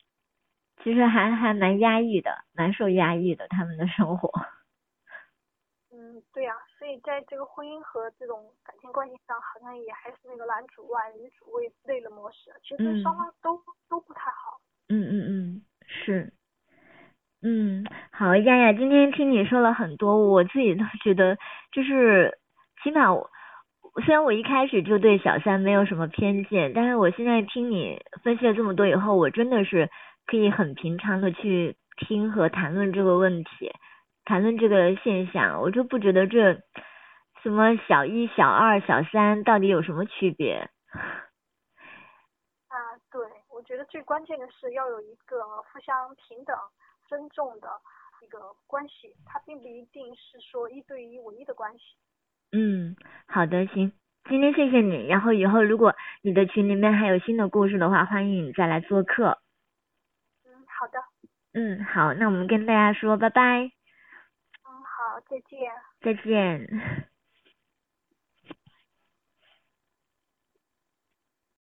[0.84, 4.30] 其实还还蛮压抑的，蛮受压抑的他们的生活。
[5.90, 12.50] 嗯，对呀，所以在这个婚姻和这种感情关系上，好像也还是那个男主外女主内内的模式。
[12.62, 14.58] 其实双方都都不太好。
[14.88, 16.32] 嗯嗯嗯，是。
[17.42, 21.36] 嗯，好，丫丫，今天听你说了很多，我自己都 觉得
[21.72, 22.38] 就是
[22.82, 23.30] 起码我。
[24.04, 29.90] 虽然我一开始就对小三没有什么偏见，但是我现在听你分析了这么多以后，我真的是
[30.26, 33.72] 可以很平常的去听和谈论这个问题，
[34.28, 36.52] 谈论这个现象，我就不觉得这
[37.42, 40.68] 什么小一、小二、小三到底有什么区别。
[42.68, 42.76] 啊，
[43.10, 46.54] 对，我觉得最关键的是要有一个互相平等、
[47.08, 47.70] 尊重的
[48.22, 51.80] 一个关系，它并不一定是说一对一唯一的关系。
[52.52, 52.94] 嗯，
[53.26, 53.90] 好的，行，
[54.28, 59.38] 今天谢谢你，然后以后如果你的群里面还有新的故事的话，欢迎你再来做客。
[60.44, 61.02] 嗯，好的。
[61.54, 63.77] 嗯，好，那我们跟大家说拜拜。
[65.28, 65.58] 再见。
[66.00, 67.08] 再见。